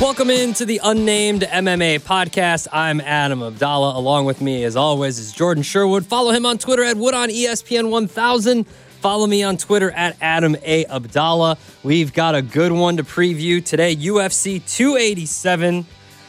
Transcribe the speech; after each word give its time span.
Welcome 0.00 0.30
into 0.30 0.64
the 0.64 0.80
Unnamed 0.84 1.42
MMA 1.42 1.98
podcast. 2.02 2.68
I'm 2.70 3.00
Adam 3.00 3.40
Abdalla. 3.40 3.96
Along 3.96 4.26
with 4.26 4.40
me, 4.40 4.62
as 4.62 4.76
always, 4.76 5.18
is 5.18 5.32
Jordan 5.32 5.64
Sherwood. 5.64 6.06
Follow 6.06 6.30
him 6.30 6.46
on 6.46 6.56
Twitter 6.56 6.84
at 6.84 6.96
Wood 6.96 7.14
on 7.14 7.30
ESPN 7.30 7.90
1000. 7.90 8.64
Follow 8.64 9.26
me 9.26 9.42
on 9.42 9.56
Twitter 9.56 9.90
at 9.90 10.16
Adam 10.20 10.54
A. 10.62 10.84
Abdalla. 10.84 11.58
We've 11.82 12.12
got 12.12 12.36
a 12.36 12.42
good 12.42 12.70
one 12.70 12.98
to 12.98 13.02
preview 13.02 13.62
today 13.62 13.96
UFC 13.96 14.64
287. 14.72 15.84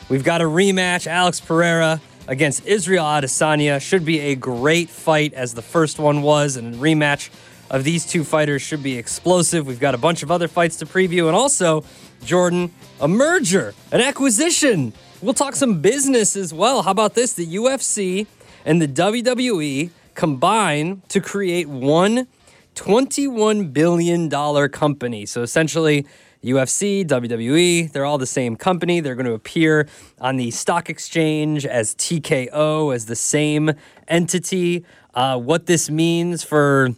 We've 0.09 0.23
got 0.23 0.41
a 0.41 0.45
rematch. 0.45 1.05
Alex 1.05 1.39
Pereira 1.39 2.01
against 2.27 2.65
Israel 2.65 3.05
Adesanya. 3.05 3.79
Should 3.79 4.03
be 4.03 4.19
a 4.19 4.35
great 4.35 4.89
fight 4.89 5.35
as 5.35 5.53
the 5.53 5.61
first 5.61 5.99
one 5.99 6.23
was, 6.23 6.55
and 6.55 6.73
rematch 6.77 7.29
of 7.69 7.83
these 7.83 8.03
two 8.03 8.23
fighters 8.23 8.63
should 8.63 8.81
be 8.81 8.97
explosive. 8.97 9.67
We've 9.67 9.79
got 9.79 9.93
a 9.93 9.99
bunch 9.99 10.23
of 10.23 10.31
other 10.31 10.47
fights 10.47 10.77
to 10.77 10.87
preview, 10.87 11.27
and 11.27 11.35
also, 11.35 11.83
Jordan, 12.23 12.71
a 12.99 13.07
merger, 13.07 13.73
an 13.91 14.01
acquisition. 14.01 14.93
We'll 15.21 15.33
talk 15.33 15.55
some 15.55 15.81
business 15.81 16.35
as 16.35 16.53
well. 16.53 16.83
How 16.83 16.91
about 16.91 17.13
this? 17.13 17.33
The 17.33 17.45
UFC 17.55 18.27
and 18.65 18.81
the 18.81 18.87
WWE 18.87 19.89
combine 20.15 21.01
to 21.09 21.21
create 21.21 21.67
one 21.67 22.27
$21 22.75 23.73
billion 23.73 24.29
company. 24.69 25.25
So 25.25 25.41
essentially, 25.41 26.05
UFC, 26.43 27.05
WWE, 27.05 27.91
they're 27.91 28.05
all 28.05 28.17
the 28.17 28.25
same 28.25 28.55
company. 28.55 29.01
They're 29.01 29.15
going 29.15 29.25
to 29.25 29.33
appear 29.33 29.89
on 30.21 30.37
the 30.37 30.51
stock 30.51 30.89
exchange 30.89 31.65
as 31.65 31.93
TKO, 31.95 32.95
as 32.95 33.07
the 33.07 33.15
same 33.15 33.71
entity. 34.07 34.85
Uh, 35.13 35.37
what 35.37 35.65
this 35.65 35.89
means 35.89 36.43
for 36.43 36.91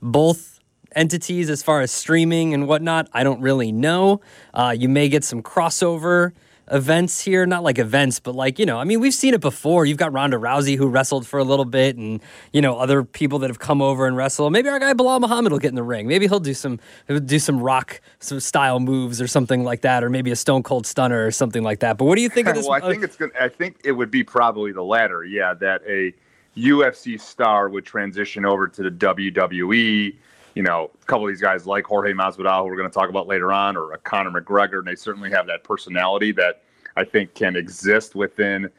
both 0.00 0.51
entities 0.94 1.50
as 1.50 1.62
far 1.62 1.80
as 1.80 1.90
streaming 1.90 2.54
and 2.54 2.68
whatnot, 2.68 3.08
I 3.12 3.24
don't 3.24 3.40
really 3.40 3.72
know. 3.72 4.20
Uh, 4.54 4.74
you 4.76 4.88
may 4.88 5.08
get 5.08 5.24
some 5.24 5.42
crossover 5.42 6.32
events 6.70 7.20
here, 7.20 7.44
not 7.44 7.62
like 7.62 7.78
events, 7.78 8.20
but 8.20 8.34
like, 8.34 8.58
you 8.58 8.64
know, 8.64 8.78
I 8.78 8.84
mean, 8.84 9.00
we've 9.00 9.14
seen 9.14 9.34
it 9.34 9.40
before. 9.40 9.84
You've 9.84 9.98
got 9.98 10.12
Ronda 10.12 10.38
Rousey 10.38 10.76
who 10.76 10.86
wrestled 10.86 11.26
for 11.26 11.38
a 11.38 11.44
little 11.44 11.64
bit 11.64 11.96
and, 11.96 12.20
you 12.52 12.60
know, 12.60 12.78
other 12.78 13.04
people 13.04 13.38
that 13.40 13.50
have 13.50 13.58
come 13.58 13.82
over 13.82 14.06
and 14.06 14.16
wrestle. 14.16 14.48
Maybe 14.50 14.68
our 14.68 14.78
guy 14.78 14.94
Belal 14.94 15.20
Muhammad 15.20 15.52
will 15.52 15.58
get 15.58 15.68
in 15.68 15.74
the 15.74 15.82
ring. 15.82 16.06
Maybe 16.06 16.26
he'll 16.26 16.40
do 16.40 16.54
some 16.54 16.80
he'll 17.08 17.20
do 17.20 17.38
some 17.38 17.60
rock 17.60 18.00
some 18.20 18.40
style 18.40 18.80
moves 18.80 19.20
or 19.20 19.26
something 19.26 19.64
like 19.64 19.82
that, 19.82 20.02
or 20.02 20.10
maybe 20.10 20.30
a 20.30 20.36
stone 20.36 20.62
cold 20.62 20.86
stunner 20.86 21.26
or 21.26 21.30
something 21.30 21.62
like 21.62 21.80
that. 21.80 21.98
But 21.98 22.06
what 22.06 22.16
do 22.16 22.22
you 22.22 22.28
think 22.28 22.48
of 22.48 22.54
this? 22.56 22.66
well, 22.66 22.82
I 22.82 22.90
think 22.90 23.02
it's 23.02 23.16
gonna 23.16 23.32
I 23.38 23.48
think 23.48 23.80
it 23.84 23.92
would 23.92 24.10
be 24.10 24.24
probably 24.24 24.72
the 24.72 24.84
latter, 24.84 25.24
yeah, 25.24 25.54
that 25.54 25.82
a 25.86 26.14
UFC 26.56 27.20
star 27.20 27.68
would 27.68 27.84
transition 27.84 28.44
over 28.44 28.68
to 28.68 28.82
the 28.82 28.90
WWE. 28.90 30.14
You 30.54 30.62
know, 30.62 30.90
a 31.00 31.06
couple 31.06 31.26
of 31.26 31.32
these 31.32 31.40
guys 31.40 31.66
like 31.66 31.84
Jorge 31.84 32.12
Masvidal, 32.12 32.62
who 32.62 32.66
we're 32.66 32.76
going 32.76 32.90
to 32.90 32.94
talk 32.94 33.08
about 33.08 33.26
later 33.26 33.52
on, 33.52 33.76
or 33.76 33.92
a 33.92 33.98
Conor 33.98 34.40
McGregor, 34.40 34.78
and 34.78 34.86
they 34.86 34.94
certainly 34.94 35.30
have 35.30 35.46
that 35.46 35.64
personality 35.64 36.32
that 36.32 36.62
I 36.96 37.04
think 37.04 37.34
can 37.34 37.56
exist 37.56 38.14
within, 38.14 38.70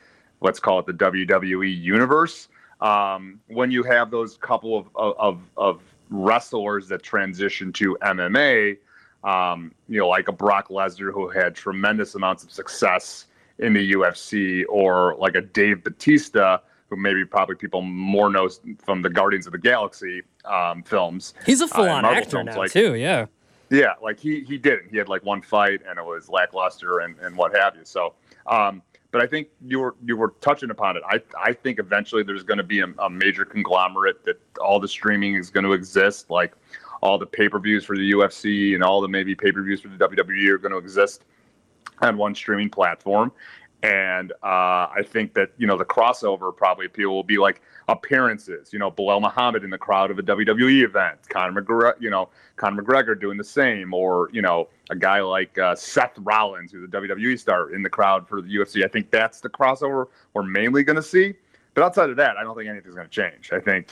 let's 0.42 0.60
call 0.60 0.80
it 0.80 0.86
the 0.86 0.94
WWE 0.94 1.82
universe. 1.82 2.50
Um, 2.82 3.40
when 3.48 3.72
you 3.72 3.84
have 3.84 4.12
those 4.12 4.38
couple 4.38 4.78
of, 4.78 4.88
of, 4.96 5.42
of 5.58 5.82
wrestlers 6.10 6.88
that 6.90 7.02
transition 7.02 7.74
to 7.74 7.98
MMA, 8.02 8.78
um, 9.24 9.74
you 9.88 10.00
know, 10.00 10.08
like 10.08 10.28
a 10.28 10.34
Brock 10.34 10.68
Lesnar 10.68 11.14
who 11.14 11.30
had 11.30 11.56
tremendous 11.56 12.16
amounts 12.16 12.44
of 12.44 12.52
success 12.52 13.26
in 13.60 13.74
the 13.74 13.94
UFC, 13.94 14.64
or 14.68 15.16
like 15.18 15.36
a 15.36 15.42
Dave 15.42 15.84
Batista 15.84 16.60
who 16.94 17.02
maybe 17.02 17.26
probably 17.26 17.56
people 17.56 17.82
more 17.82 18.30
know 18.30 18.50
from 18.84 19.02
the 19.02 19.10
Guardians 19.10 19.46
of 19.48 19.52
the 19.52 19.58
Galaxy 19.58 20.22
um, 20.46 20.84
films. 20.84 21.34
He's 21.46 21.62
a 21.62 21.68
full-on 21.68 22.06
uh, 22.06 22.10
actor 22.10 22.44
now 22.44 22.58
like, 22.58 22.72
too. 22.72 22.96
Yeah. 22.96 23.28
Yeah, 23.70 23.94
like 24.04 24.20
he 24.20 24.42
he 24.42 24.60
didn't. 24.60 24.92
He 24.92 24.98
had 24.98 25.10
like 25.10 25.24
one 25.24 25.42
fight 25.42 25.82
and 25.88 25.98
it 25.98 26.06
was 26.06 26.30
lackluster 26.30 27.00
and, 27.00 27.18
and 27.20 27.36
what 27.36 27.56
have 27.56 27.76
you. 27.76 27.82
So, 27.86 28.14
um, 28.46 28.84
but 29.10 29.22
I 29.22 29.26
think 29.26 29.48
you 29.66 29.80
were 29.80 29.96
you 30.06 30.16
were 30.16 30.36
touching 30.42 30.70
upon 30.70 30.96
it. 30.96 31.02
I 31.10 31.22
I 31.42 31.54
think 31.54 31.80
eventually 31.80 32.22
there's 32.22 32.44
going 32.44 32.60
to 32.60 32.64
be 32.64 32.82
a, 32.82 32.88
a 33.00 33.10
major 33.10 33.46
conglomerate 33.46 34.24
that 34.26 34.40
all 34.62 34.80
the 34.80 34.88
streaming 34.88 35.36
is 35.36 35.50
going 35.50 35.64
to 35.64 35.74
exist. 35.74 36.30
Like 36.30 36.54
all 37.02 37.18
the 37.18 37.26
pay 37.26 37.50
per 37.50 37.58
views 37.58 37.84
for 37.84 37.98
the 37.98 38.12
UFC 38.12 38.76
and 38.76 38.84
all 38.84 39.02
the 39.02 39.08
maybe 39.08 39.34
pay 39.34 39.52
per 39.52 39.64
views 39.64 39.82
for 39.82 39.88
the 39.88 39.98
WWE 39.98 40.50
are 40.50 40.60
going 40.60 40.72
to 40.72 40.78
exist 40.78 41.24
on 42.02 42.18
one 42.18 42.36
streaming 42.36 42.70
platform. 42.70 43.32
And 43.84 44.32
uh, 44.42 44.88
I 44.96 45.04
think 45.06 45.34
that 45.34 45.52
you 45.58 45.68
know 45.68 45.78
the 45.78 45.84
crossover 45.84 46.56
probably 46.56 46.86
appeal 46.86 47.10
will 47.10 47.22
be 47.22 47.38
like 47.38 47.62
appearances. 47.90 48.72
You 48.72 48.80
know, 48.80 48.90
Belal 48.90 49.22
Muhammad 49.22 49.66
in 49.66 49.70
the 49.70 49.78
crowd 49.78 50.10
of 50.10 50.18
a 50.18 50.24
WWE 50.24 50.84
event, 50.84 51.20
Conor 51.28 51.62
McGregor, 51.62 51.94
you 52.00 52.10
know, 52.10 52.30
Conor 52.56 52.82
McGregor 52.82 53.20
doing 53.20 53.38
the 53.38 53.44
same, 53.44 53.94
or 53.94 54.30
you 54.32 54.42
know, 54.42 54.70
a 54.90 54.96
guy 54.96 55.20
like 55.20 55.58
uh, 55.58 55.76
Seth 55.76 56.14
Rollins, 56.20 56.72
who's 56.72 56.86
a 56.86 56.92
WWE 56.92 57.38
star, 57.38 57.74
in 57.74 57.84
the 57.84 57.90
crowd 57.90 58.26
for 58.26 58.42
the 58.42 58.56
UFC. 58.56 58.86
I 58.86 58.88
think 58.88 59.12
that's 59.12 59.42
the 59.42 59.50
crossover 59.50 60.08
we're 60.34 60.44
mainly 60.44 60.86
going 60.86 60.96
to 60.96 61.04
see. 61.04 61.34
But 61.74 61.84
outside 61.84 62.10
of 62.10 62.16
that, 62.16 62.38
I 62.38 62.44
don't 62.44 62.56
think 62.56 62.70
anything's 62.70 62.96
going 62.96 63.10
to 63.10 63.12
change. 63.12 63.52
I 63.52 63.60
think 63.60 63.88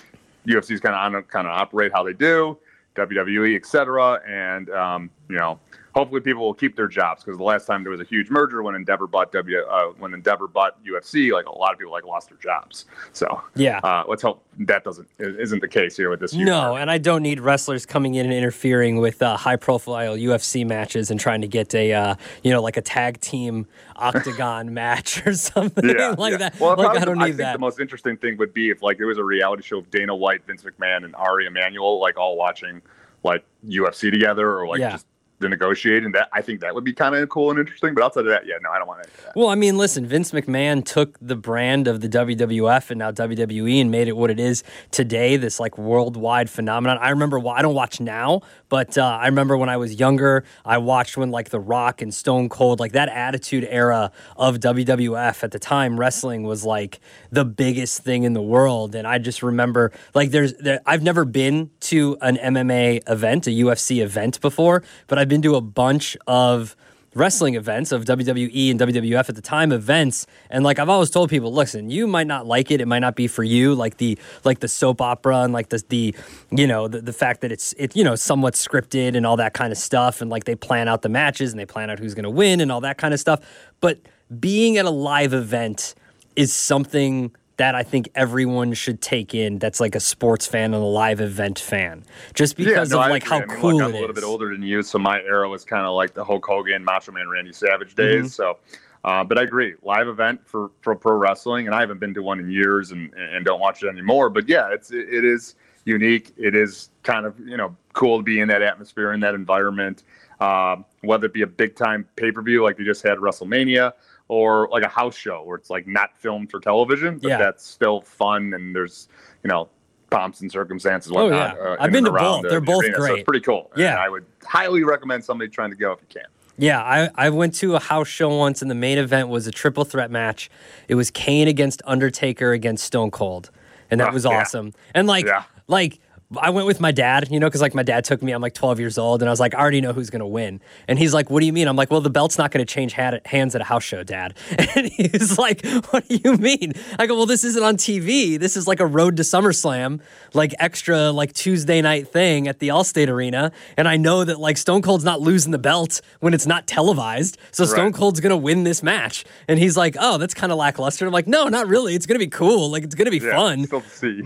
UFC's 0.47 0.79
kind 0.79 1.15
of 1.15 1.27
kind 1.27 1.47
of 1.47 1.51
operate 1.51 1.91
how 1.93 2.03
they 2.03 2.13
do, 2.13 2.57
WWE, 2.95 3.57
et 3.57 3.65
cetera, 3.65 4.21
and 4.25 4.69
um, 4.69 5.09
you 5.31 5.37
know 5.37 5.59
hopefully 5.93 6.21
people 6.21 6.43
will 6.43 6.53
keep 6.53 6.75
their 6.75 6.87
jobs 6.87 7.23
because 7.23 7.37
the 7.37 7.43
last 7.43 7.65
time 7.65 7.83
there 7.83 7.91
was 7.91 7.99
a 7.99 8.05
huge 8.05 8.29
merger 8.29 8.63
when 8.63 8.75
Endeavor 8.75 9.07
bought 9.07 9.31
W 9.31 9.59
uh, 9.59 9.87
when 9.97 10.13
Endeavor 10.13 10.47
bought 10.47 10.83
UFC, 10.83 11.31
like 11.31 11.45
a 11.45 11.51
lot 11.51 11.73
of 11.73 11.79
people 11.79 11.91
like 11.91 12.05
lost 12.05 12.29
their 12.29 12.37
jobs. 12.37 12.85
So 13.13 13.41
yeah, 13.55 13.79
uh, 13.79 14.03
let's 14.07 14.21
hope 14.21 14.43
that 14.59 14.83
doesn't 14.83 15.07
isn't 15.19 15.59
the 15.59 15.67
case 15.67 15.97
here 15.97 16.09
with 16.09 16.19
this. 16.19 16.33
No, 16.33 16.75
and 16.75 16.89
I 16.89 16.97
don't 16.97 17.23
need 17.23 17.39
wrestlers 17.39 17.85
coming 17.85 18.15
in 18.15 18.25
and 18.25 18.33
interfering 18.33 18.97
with 18.97 19.21
uh, 19.21 19.37
high 19.37 19.55
profile 19.55 20.15
UFC 20.15 20.65
matches 20.65 21.11
and 21.11 21.19
trying 21.19 21.41
to 21.41 21.47
get 21.47 21.73
a 21.75 21.93
uh, 21.93 22.15
you 22.43 22.51
know 22.51 22.61
like 22.61 22.77
a 22.77 22.81
tag 22.81 23.19
team 23.19 23.67
octagon 23.95 24.73
match 24.73 25.25
or 25.25 25.33
something 25.33 25.89
yeah, 25.89 26.09
like 26.17 26.31
yeah. 26.31 26.37
that. 26.37 26.59
Well, 26.59 26.75
like, 26.77 26.99
I 26.99 27.05
don't 27.05 27.17
need 27.17 27.23
I 27.23 27.27
think 27.27 27.37
that. 27.37 27.53
The 27.53 27.59
most 27.59 27.79
interesting 27.79 28.17
thing 28.17 28.37
would 28.37 28.53
be 28.53 28.69
if 28.69 28.81
like 28.81 28.97
there 28.97 29.07
was 29.07 29.17
a 29.17 29.23
reality 29.23 29.63
show 29.63 29.79
of 29.79 29.91
Dana 29.91 30.15
White, 30.15 30.45
Vince 30.45 30.63
McMahon, 30.63 31.03
and 31.03 31.15
Ari 31.15 31.45
Emanuel 31.45 31.99
like 31.99 32.17
all 32.17 32.37
watching 32.37 32.81
like 33.23 33.43
UFC 33.67 34.11
together 34.11 34.57
or 34.57 34.67
like 34.67 34.79
yeah. 34.79 34.91
just 34.91 35.05
to 35.41 35.49
negotiate, 35.49 36.03
and 36.03 36.13
that 36.15 36.29
I 36.33 36.41
think 36.41 36.61
that 36.61 36.73
would 36.73 36.83
be 36.83 36.93
kind 36.93 37.15
of 37.15 37.27
cool 37.29 37.49
and 37.51 37.59
interesting. 37.59 37.93
But 37.93 38.03
outside 38.03 38.21
of 38.21 38.27
that, 38.27 38.45
yeah, 38.45 38.55
no, 38.61 38.71
I 38.71 38.77
don't 38.77 38.87
want 38.87 39.03
to. 39.03 39.09
Well, 39.35 39.47
I 39.49 39.55
mean, 39.55 39.77
listen, 39.77 40.05
Vince 40.05 40.31
McMahon 40.31 40.83
took 40.85 41.17
the 41.19 41.35
brand 41.35 41.87
of 41.87 42.01
the 42.01 42.09
WWF 42.09 42.91
and 42.91 42.99
now 42.99 43.11
WWE 43.11 43.81
and 43.81 43.91
made 43.91 44.07
it 44.07 44.15
what 44.15 44.29
it 44.29 44.39
is 44.39 44.63
today. 44.91 45.37
This 45.37 45.59
like 45.59 45.77
worldwide 45.77 46.49
phenomenon. 46.49 46.97
I 46.99 47.09
remember. 47.09 47.39
Well, 47.39 47.53
I 47.53 47.61
don't 47.61 47.75
watch 47.75 47.99
now, 47.99 48.41
but 48.69 48.97
uh, 48.97 49.03
I 49.03 49.27
remember 49.27 49.57
when 49.57 49.69
I 49.69 49.77
was 49.77 49.99
younger, 49.99 50.43
I 50.65 50.77
watched 50.77 51.17
when 51.17 51.31
like 51.31 51.49
The 51.49 51.59
Rock 51.59 52.01
and 52.01 52.13
Stone 52.13 52.49
Cold, 52.49 52.79
like 52.79 52.93
that 52.93 53.09
Attitude 53.09 53.67
Era 53.69 54.11
of 54.37 54.59
WWF 54.59 55.43
at 55.43 55.51
the 55.51 55.59
time, 55.59 55.99
wrestling 55.99 56.43
was 56.43 56.63
like 56.63 56.99
the 57.31 57.45
biggest 57.45 58.03
thing 58.03 58.23
in 58.23 58.33
the 58.33 58.41
world, 58.41 58.95
and 58.95 59.07
I 59.07 59.17
just 59.17 59.43
remember 59.43 59.91
like 60.13 60.31
there's 60.31 60.53
there, 60.55 60.81
I've 60.85 61.03
never 61.03 61.25
been 61.25 61.69
to 61.81 62.17
an 62.21 62.37
MMA 62.37 63.09
event, 63.09 63.47
a 63.47 63.51
UFC 63.51 64.01
event 64.01 64.41
before, 64.41 64.83
but 65.07 65.17
I've 65.17 65.29
been 65.31 65.41
to 65.41 65.55
a 65.55 65.61
bunch 65.61 66.17
of 66.27 66.75
wrestling 67.15 67.55
events 67.55 67.93
of 67.93 68.03
WWE 68.03 68.69
and 68.69 68.77
WWF 68.77 69.29
at 69.29 69.35
the 69.35 69.41
time 69.41 69.71
events. 69.71 70.27
And 70.49 70.61
like 70.65 70.77
I've 70.77 70.89
always 70.89 71.09
told 71.09 71.29
people 71.29 71.53
listen 71.53 71.89
you 71.89 72.05
might 72.05 72.27
not 72.27 72.45
like 72.45 72.69
it. 72.69 72.81
It 72.81 72.85
might 72.85 72.99
not 72.99 73.15
be 73.15 73.27
for 73.27 73.41
you. 73.41 73.73
Like 73.73 73.95
the 73.95 74.19
like 74.43 74.59
the 74.59 74.67
soap 74.67 74.99
opera 74.99 75.43
and 75.43 75.53
like 75.53 75.69
the 75.69 75.81
the 75.87 76.13
you 76.51 76.67
know 76.67 76.89
the, 76.89 76.99
the 76.99 77.13
fact 77.13 77.39
that 77.41 77.51
it's 77.51 77.71
it 77.77 77.95
you 77.95 78.03
know 78.03 78.15
somewhat 78.15 78.55
scripted 78.55 79.15
and 79.15 79.25
all 79.25 79.37
that 79.37 79.53
kind 79.53 79.71
of 79.71 79.77
stuff. 79.77 80.19
And 80.19 80.29
like 80.29 80.43
they 80.43 80.55
plan 80.55 80.89
out 80.89 81.01
the 81.01 81.09
matches 81.09 81.51
and 81.51 81.59
they 81.59 81.65
plan 81.65 81.89
out 81.89 81.97
who's 81.97 82.13
going 82.13 82.23
to 82.23 82.29
win 82.29 82.59
and 82.59 82.69
all 82.69 82.81
that 82.81 82.97
kind 82.97 83.13
of 83.13 83.19
stuff. 83.21 83.39
But 83.79 83.99
being 84.37 84.75
at 84.75 84.83
a 84.83 84.89
live 84.89 85.33
event 85.33 85.95
is 86.35 86.51
something 86.51 87.33
that 87.61 87.75
I 87.75 87.83
think 87.83 88.09
everyone 88.15 88.73
should 88.73 89.01
take 89.01 89.35
in 89.35 89.59
that's 89.59 89.79
like 89.79 89.93
a 89.93 89.99
sports 89.99 90.47
fan 90.47 90.73
and 90.73 90.83
a 90.83 90.87
live 90.87 91.21
event 91.21 91.59
fan. 91.59 92.03
Just 92.33 92.57
because 92.57 92.89
yeah, 92.89 92.97
no, 92.97 93.03
of 93.03 93.11
like 93.11 93.23
how 93.23 93.37
I 93.37 93.45
mean, 93.45 93.59
cool 93.59 93.73
look, 93.75 93.83
I'm 93.83 93.93
a 93.93 93.99
little 93.99 94.15
bit 94.15 94.23
older 94.23 94.49
than 94.51 94.63
you, 94.63 94.81
so 94.81 94.97
my 94.97 95.21
era 95.21 95.47
was 95.47 95.63
kind 95.63 95.85
of 95.85 95.93
like 95.93 96.15
the 96.15 96.25
Hulk 96.25 96.43
Hogan, 96.43 96.83
Macho 96.83 97.11
Man 97.11 97.29
Randy 97.29 97.53
Savage 97.53 97.93
days. 97.93 98.25
Mm-hmm. 98.25 98.27
So 98.27 98.57
uh, 99.03 99.23
but 99.23 99.37
I 99.37 99.43
agree, 99.43 99.75
live 99.83 100.07
event 100.07 100.41
for, 100.43 100.71
for 100.81 100.95
pro 100.95 101.13
wrestling, 101.13 101.67
and 101.67 101.75
I 101.75 101.81
haven't 101.81 101.99
been 101.99 102.15
to 102.15 102.23
one 102.23 102.39
in 102.39 102.49
years 102.49 102.91
and, 102.91 103.13
and 103.13 103.45
don't 103.45 103.59
watch 103.59 103.83
it 103.83 103.87
anymore. 103.89 104.31
But 104.31 104.49
yeah, 104.49 104.69
it's 104.71 104.89
it, 104.89 105.07
it 105.11 105.23
is 105.23 105.53
unique. 105.85 106.33
It 106.37 106.55
is 106.55 106.89
kind 107.03 107.27
of 107.27 107.39
you 107.39 107.57
know 107.57 107.75
cool 107.93 108.17
to 108.17 108.23
be 108.23 108.39
in 108.39 108.47
that 108.47 108.63
atmosphere 108.63 109.13
in 109.13 109.19
that 109.19 109.35
environment. 109.35 110.03
Um, 110.41 110.85
whether 111.01 111.27
it 111.27 111.33
be 111.33 111.43
a 111.43 111.47
big 111.47 111.75
time 111.75 112.07
pay 112.15 112.31
per 112.31 112.41
view 112.41 112.63
like 112.63 112.75
they 112.77 112.83
just 112.83 113.03
had 113.03 113.19
WrestleMania, 113.19 113.93
or 114.27 114.67
like 114.69 114.83
a 114.83 114.89
house 114.89 115.15
show 115.15 115.43
where 115.43 115.57
it's 115.57 115.69
like 115.69 115.85
not 115.87 116.17
filmed 116.17 116.49
for 116.49 116.59
television, 116.59 117.19
but 117.19 117.29
yeah. 117.29 117.37
that's 117.37 117.65
still 117.65 118.01
fun 118.01 118.53
and 118.53 118.75
there's 118.75 119.07
you 119.43 119.49
know 119.49 119.69
pomps 120.09 120.41
and 120.41 120.51
circumstances. 120.51 121.11
Oh 121.15 121.29
yeah, 121.29 121.53
uh, 121.53 121.77
I've 121.79 121.91
been 121.91 122.05
to 122.05 122.11
both. 122.11 122.43
They're 122.47 122.61
both 122.61 122.83
arena. 122.83 122.97
great. 122.97 123.07
So 123.07 123.15
it's 123.15 123.23
pretty 123.23 123.43
cool. 123.43 123.71
Yeah, 123.75 123.91
and 123.91 123.99
I 123.99 124.09
would 124.09 124.25
highly 124.43 124.83
recommend 124.83 125.23
somebody 125.23 125.49
trying 125.49 125.71
to 125.71 125.75
go 125.75 125.91
if 125.93 125.99
you 126.01 126.07
can. 126.21 126.29
Yeah, 126.57 126.81
I, 126.81 127.09
I 127.15 127.29
went 127.29 127.55
to 127.55 127.75
a 127.75 127.79
house 127.79 128.07
show 128.07 128.29
once, 128.37 128.61
and 128.61 128.69
the 128.69 128.75
main 128.75 128.99
event 128.99 129.29
was 129.29 129.47
a 129.47 129.51
triple 129.51 129.83
threat 129.83 130.11
match. 130.11 130.51
It 130.87 130.95
was 130.95 131.09
Kane 131.09 131.47
against 131.47 131.81
Undertaker 131.85 132.51
against 132.51 132.83
Stone 132.83 133.11
Cold, 133.11 133.49
and 133.89 133.99
that 133.99 134.09
oh, 134.09 134.13
was 134.13 134.25
awesome. 134.25 134.67
Yeah. 134.67 134.91
And 134.95 135.07
like, 135.07 135.25
yeah. 135.25 135.43
like 135.67 135.99
I 136.37 136.49
went 136.49 136.65
with 136.65 136.79
my 136.79 136.91
dad, 136.91 137.27
you 137.29 137.39
know, 137.39 137.47
because 137.47 137.61
like 137.61 137.73
my 137.75 137.83
dad 137.83 138.05
took 138.05 138.21
me. 138.21 138.31
I'm 138.31 138.41
like 138.41 138.53
12 138.53 138.79
years 138.79 138.97
old, 138.97 139.21
and 139.21 139.29
I 139.29 139.31
was 139.31 139.39
like, 139.39 139.53
I 139.53 139.59
already 139.59 139.81
know 139.81 139.91
who's 139.91 140.09
gonna 140.09 140.27
win. 140.27 140.61
And 140.87 140.97
he's 140.97 141.13
like, 141.13 141.29
What 141.29 141.41
do 141.41 141.45
you 141.45 141.53
mean? 141.53 141.67
I'm 141.67 141.75
like, 141.75 141.91
Well, 141.91 142.01
the 142.01 142.09
belt's 142.09 142.37
not 142.37 142.51
gonna 142.51 142.65
change 142.65 142.93
hands 142.93 143.55
at 143.55 143.61
a 143.61 143.63
house 143.65 143.83
show, 143.83 144.03
Dad. 144.03 144.35
And 144.73 144.87
he's 144.87 145.37
like, 145.37 145.65
What 145.89 146.07
do 146.07 146.19
you 146.23 146.37
mean? 146.37 146.73
I 146.97 147.07
go, 147.07 147.15
Well, 147.15 147.25
this 147.25 147.43
isn't 147.43 147.61
on 147.63 147.75
TV. 147.75 148.39
This 148.39 148.55
is 148.55 148.67
like 148.67 148.79
a 148.79 148.85
Road 148.85 149.17
to 149.17 149.23
SummerSlam, 149.23 149.99
like 150.33 150.53
extra 150.59 151.11
like 151.11 151.33
Tuesday 151.33 151.81
night 151.81 152.07
thing 152.07 152.47
at 152.47 152.59
the 152.59 152.69
Allstate 152.69 153.09
Arena. 153.09 153.51
And 153.75 153.87
I 153.87 153.97
know 153.97 154.23
that 154.23 154.39
like 154.39 154.57
Stone 154.57 154.83
Cold's 154.83 155.03
not 155.03 155.19
losing 155.19 155.51
the 155.51 155.59
belt 155.59 156.01
when 156.19 156.33
it's 156.33 156.45
not 156.45 156.67
televised, 156.67 157.37
so 157.51 157.65
Stone. 157.65 157.91
Cold's 157.93 158.21
gonna 158.21 158.37
win 158.37 158.63
this 158.63 158.81
match. 158.81 159.25
And 159.47 159.59
he's 159.59 159.75
like, 159.75 159.97
Oh, 159.99 160.17
that's 160.17 160.33
kind 160.33 160.51
of 160.51 160.57
lackluster. 160.57 161.05
I'm 161.05 161.11
like, 161.11 161.27
No, 161.27 161.47
not 161.47 161.67
really. 161.67 161.95
It's 161.95 162.05
gonna 162.05 162.19
be 162.19 162.27
cool. 162.27 162.69
Like 162.69 162.83
it's 162.83 162.95
gonna 162.95 163.11
be 163.11 163.17
yeah, 163.17 163.35
fun. 163.35 163.65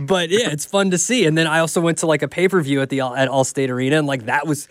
But 0.06 0.30
yeah, 0.30 0.52
it's 0.52 0.66
fun 0.66 0.92
to 0.92 0.98
see. 1.00 1.26
And 1.26 1.36
then 1.38 1.48
I 1.48 1.60
also 1.60 1.82
went 1.82 1.95
to 1.98 2.08
like 2.08 2.22
a 2.22 2.28
pay 2.28 2.48
per 2.48 2.62
view 2.62 2.82
at 2.82 2.90
the 2.90 3.02
at 3.02 3.30
Allstate 3.30 3.70
Arena, 3.70 3.98
and 3.98 4.08
like 4.08 4.26
that 4.26 4.48
was 4.48 4.68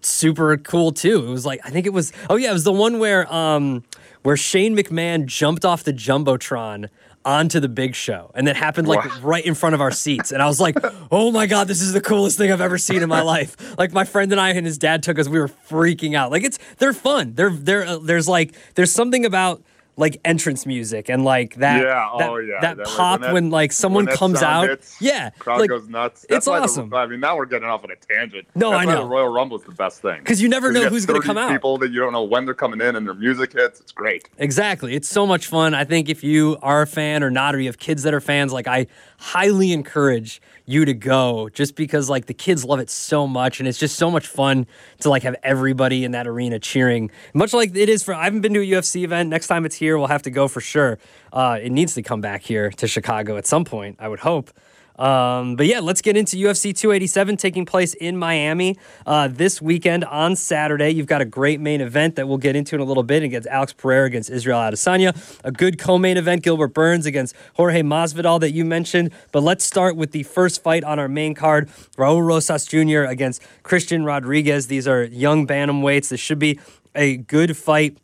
super 0.00 0.56
cool 0.56 0.92
too. 0.92 1.26
It 1.26 1.30
was 1.30 1.46
like 1.46 1.60
I 1.64 1.70
think 1.70 1.86
it 1.86 1.92
was 1.92 2.12
oh 2.28 2.36
yeah, 2.36 2.50
it 2.50 2.54
was 2.54 2.64
the 2.64 2.72
one 2.72 2.98
where 2.98 3.32
um 3.32 3.84
where 4.22 4.36
Shane 4.36 4.76
McMahon 4.76 5.26
jumped 5.26 5.64
off 5.64 5.84
the 5.84 5.92
jumbotron 5.92 6.88
onto 7.24 7.58
the 7.58 7.68
big 7.68 7.94
show 7.94 8.30
and 8.34 8.46
that 8.46 8.54
happened 8.54 8.86
like 8.86 9.02
wow. 9.02 9.20
right 9.22 9.46
in 9.46 9.54
front 9.54 9.74
of 9.74 9.80
our 9.80 9.90
seats 9.90 10.30
and 10.30 10.42
i 10.42 10.46
was 10.46 10.60
like 10.60 10.76
oh 11.10 11.32
my 11.32 11.46
god 11.46 11.66
this 11.66 11.80
is 11.80 11.94
the 11.94 12.00
coolest 12.00 12.36
thing 12.36 12.52
i've 12.52 12.60
ever 12.60 12.76
seen 12.76 13.02
in 13.02 13.08
my 13.08 13.22
life 13.22 13.56
like 13.78 13.92
my 13.92 14.04
friend 14.04 14.30
and 14.30 14.38
i 14.38 14.50
and 14.50 14.66
his 14.66 14.76
dad 14.76 15.02
took 15.02 15.18
us 15.18 15.26
we 15.26 15.38
were 15.38 15.48
freaking 15.48 16.14
out 16.14 16.30
like 16.30 16.44
it's 16.44 16.58
they're 16.76 16.92
fun 16.92 17.32
they're 17.34 17.48
they're 17.48 17.86
uh, 17.86 17.98
there's 17.98 18.28
like 18.28 18.54
there's 18.74 18.92
something 18.92 19.24
about 19.24 19.62
like 19.96 20.20
entrance 20.24 20.66
music 20.66 21.08
and 21.08 21.24
like 21.24 21.54
that 21.56 21.82
yeah, 21.82 22.10
that, 22.18 22.30
oh, 22.30 22.36
yeah. 22.36 22.60
that, 22.60 22.76
that 22.78 22.86
pop 22.86 23.20
when, 23.20 23.28
that, 23.28 23.32
when, 23.32 23.50
like 23.50 23.72
someone 23.72 24.06
when 24.06 24.16
comes 24.16 24.42
out. 24.42 24.68
hits, 24.68 25.00
yeah 25.00 25.30
crowd 25.38 25.60
like, 25.60 25.70
goes 25.70 25.88
nuts. 25.88 26.26
That's 26.28 26.46
it's 26.46 26.48
awesome. 26.48 26.90
The, 26.90 26.96
I 26.96 27.06
mean 27.06 27.20
now 27.20 27.36
we're 27.36 27.46
getting 27.46 27.68
off 27.68 27.84
on 27.84 27.90
a 27.90 27.96
tangent. 27.96 28.48
No 28.54 28.70
That's 28.70 28.82
I 28.82 28.84
know 28.86 29.02
the 29.02 29.08
Royal 29.08 29.28
Rumble 29.28 29.58
is 29.58 29.64
the 29.64 29.72
best 29.72 30.02
thing. 30.02 30.18
Because 30.18 30.42
you 30.42 30.48
never 30.48 30.72
know 30.72 30.88
who's 30.88 31.06
going 31.06 31.20
to 31.20 31.26
come 31.26 31.38
out. 31.38 31.50
people 31.50 31.78
that 31.78 31.92
you 31.92 32.00
don't 32.00 32.12
know 32.12 32.24
when 32.24 32.44
they're 32.44 32.54
coming 32.54 32.80
in 32.80 32.96
and 32.96 33.06
their 33.06 33.14
music 33.14 33.52
hits. 33.52 33.80
It's 33.80 33.92
great. 33.92 34.28
Exactly. 34.38 34.94
It's 34.94 35.08
so 35.08 35.26
much 35.26 35.46
fun. 35.46 35.74
I 35.74 35.84
think 35.84 36.08
if 36.08 36.24
you 36.24 36.56
are 36.62 36.82
a 36.82 36.86
fan 36.86 37.22
or 37.22 37.30
not 37.30 37.54
or 37.54 37.60
you 37.60 37.68
have 37.68 37.78
kids 37.78 38.02
that 38.02 38.14
are 38.14 38.20
fans 38.20 38.52
like 38.52 38.66
I 38.66 38.86
highly 39.18 39.72
encourage 39.72 40.42
you 40.66 40.84
to 40.84 40.94
go 40.94 41.48
just 41.50 41.76
because 41.76 42.08
like 42.08 42.26
the 42.26 42.34
kids 42.34 42.64
love 42.64 42.80
it 42.80 42.88
so 42.88 43.26
much 43.26 43.60
and 43.60 43.68
it's 43.68 43.78
just 43.78 43.96
so 43.96 44.10
much 44.10 44.26
fun 44.26 44.66
to 45.00 45.10
like 45.10 45.22
have 45.22 45.36
everybody 45.42 46.04
in 46.04 46.12
that 46.12 46.26
arena 46.26 46.58
cheering. 46.58 47.10
Much 47.34 47.52
like 47.52 47.74
it 47.76 47.88
is 47.88 48.02
for 48.02 48.14
i 48.14 48.24
haven't 48.24 48.40
been 48.40 48.54
to 48.54 48.60
a 48.60 48.66
ufc 48.78 49.02
event. 49.02 49.28
Next 49.28 49.46
time 49.46 49.64
it's 49.66 49.76
here 49.76 49.98
we'll 49.98 50.06
have 50.06 50.22
to 50.22 50.30
go 50.30 50.48
for 50.48 50.60
sure. 50.60 50.98
Uh, 51.32 51.58
it 51.60 51.70
needs 51.70 51.94
to 51.94 52.02
come 52.02 52.20
back 52.20 52.42
here 52.42 52.70
to 52.70 52.86
chicago 52.86 53.36
at 53.36 53.46
some 53.46 53.64
point 53.64 53.96
i 53.98 54.08
would 54.08 54.20
hope 54.20 54.50
um, 54.98 55.56
but 55.56 55.66
yeah, 55.66 55.80
let's 55.80 56.02
get 56.02 56.16
into 56.16 56.36
UFC 56.36 56.74
287 56.74 57.36
taking 57.36 57.66
place 57.66 57.94
in 57.94 58.16
Miami 58.16 58.76
uh, 59.06 59.28
this 59.28 59.60
weekend 59.60 60.04
on 60.04 60.36
Saturday. 60.36 60.90
You've 60.90 61.06
got 61.06 61.20
a 61.20 61.24
great 61.24 61.60
main 61.60 61.80
event 61.80 62.16
that 62.16 62.28
we'll 62.28 62.38
get 62.38 62.54
into 62.54 62.74
in 62.74 62.80
a 62.80 62.84
little 62.84 63.02
bit 63.02 63.22
against 63.22 63.48
Alex 63.48 63.72
Pereira 63.72 64.06
against 64.06 64.30
Israel 64.30 64.58
Adesanya. 64.58 65.14
A 65.44 65.50
good 65.50 65.78
co-main 65.78 66.16
event, 66.16 66.42
Gilbert 66.42 66.74
Burns 66.74 67.06
against 67.06 67.34
Jorge 67.54 67.82
Masvidal 67.82 68.40
that 68.40 68.52
you 68.52 68.64
mentioned. 68.64 69.10
But 69.32 69.42
let's 69.42 69.64
start 69.64 69.96
with 69.96 70.12
the 70.12 70.22
first 70.22 70.62
fight 70.62 70.84
on 70.84 70.98
our 70.98 71.08
main 71.08 71.34
card: 71.34 71.68
Raul 71.96 72.24
Rosas 72.24 72.66
Jr. 72.66 73.04
against 73.04 73.42
Christian 73.62 74.04
Rodriguez. 74.04 74.68
These 74.68 74.86
are 74.86 75.04
young 75.04 75.46
bantamweights. 75.46 76.10
This 76.10 76.20
should 76.20 76.38
be 76.38 76.60
a 76.94 77.16
good 77.16 77.56
fight 77.56 77.98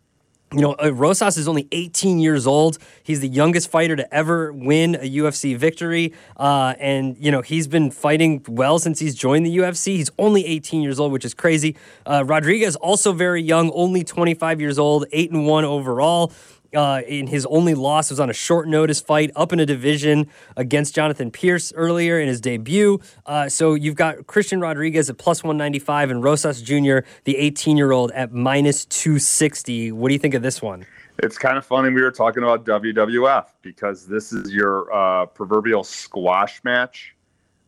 you 0.52 0.61
know, 0.61 0.75
uh, 0.82 0.93
Rosas 0.93 1.37
is 1.37 1.47
only 1.47 1.69
18 1.70 2.19
years 2.19 2.44
old. 2.44 2.79
He's 3.05 3.20
the 3.20 3.29
youngest 3.29 3.70
fighter 3.70 3.94
to 3.94 4.12
ever 4.12 4.52
win 4.52 4.97
a 4.97 5.08
UFC 5.08 5.56
victory. 5.56 6.12
Uh, 6.37 6.75
and, 6.81 7.17
you 7.19 7.31
know, 7.31 7.41
he's 7.41 7.69
been 7.69 7.93
fighting 7.93 8.44
well 8.49 8.81
since 8.81 8.99
he's 8.99 9.14
joined 9.14 9.47
the 9.47 9.56
UFC. 9.58 9.97
He's 9.97 10.11
only 10.19 10.44
18 10.44 10.82
years 10.82 10.99
old, 10.99 11.12
which 11.12 11.25
is 11.25 11.35
crazy. 11.35 11.76
Uh, 12.05 12.25
Rodriguez, 12.26 12.75
also 12.76 13.12
very 13.12 13.43
young, 13.43 13.70
only 13.73 14.02
25 14.02 14.61
years 14.61 14.76
old, 14.76 15.06
8 15.12 15.31
and 15.31 15.47
1 15.47 15.64
overall 15.64 16.32
uh, 16.75 17.02
in 17.06 17.26
his 17.26 17.46
only 17.46 17.75
loss 17.75 18.11
was 18.11 18.20
on 18.20 18.31
a 18.31 18.34
short 18.34 18.69
notice 18.69 19.00
fight 19.00 19.31
up 19.37 19.52
in 19.52 19.61
a 19.61 19.67
division 19.67 20.28
against 20.56 20.94
Jonathan 20.94 21.31
Pearce 21.31 21.72
earlier 21.75 22.20
in 22.20 22.28
his 22.28 22.40
debut. 22.40 23.00
Uh, 23.26 23.49
so 23.49 23.75
you've 23.75 23.96
got 23.96 24.26
Christian 24.26 24.61
Rodriguez 24.61 25.11
at 25.11 25.19
plus 25.19 25.43
195 25.43 26.11
and 26.11 26.22
Rosas 26.22 26.62
Jr., 26.62 27.00
the 27.25 27.37
18 27.37 27.76
year 27.76 27.93
old, 27.93 28.11
at 28.12 28.32
minus 28.32 28.84
260. 28.87 29.93
What 29.93 30.08
do 30.08 30.14
you 30.14 30.19
think 30.19 30.34
of 30.34 30.43
this 30.43 30.62
one? 30.62 30.87
It's 31.22 31.37
kind 31.37 31.58
of 31.58 31.67
funny 31.67 31.90
we 31.90 32.00
were 32.00 32.11
talking 32.11 32.43
about 32.43 32.64
WWF 32.64 33.46
because 33.61 34.06
this 34.06 34.32
is 34.32 34.52
your 34.52 34.93
uh, 34.93 35.26
proverbial 35.26 35.84
squash 35.84 36.64
match 36.64 37.14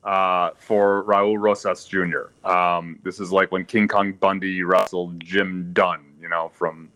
uh, 0.05 0.51
for 0.57 1.05
Raul 1.05 1.39
Rosas 1.39 1.85
Jr. 1.85 2.49
Um, 2.49 2.99
this 3.03 3.21
is 3.21 3.31
like 3.31 3.53
when 3.53 3.65
King 3.67 3.89
Kong 3.89 4.15
Bundy 4.15 4.63
wrestled 4.63 5.21
Jim 5.21 5.71
Dunn, 5.75 6.01
you 6.21 6.31
know, 6.31 6.51
from 6.55 6.91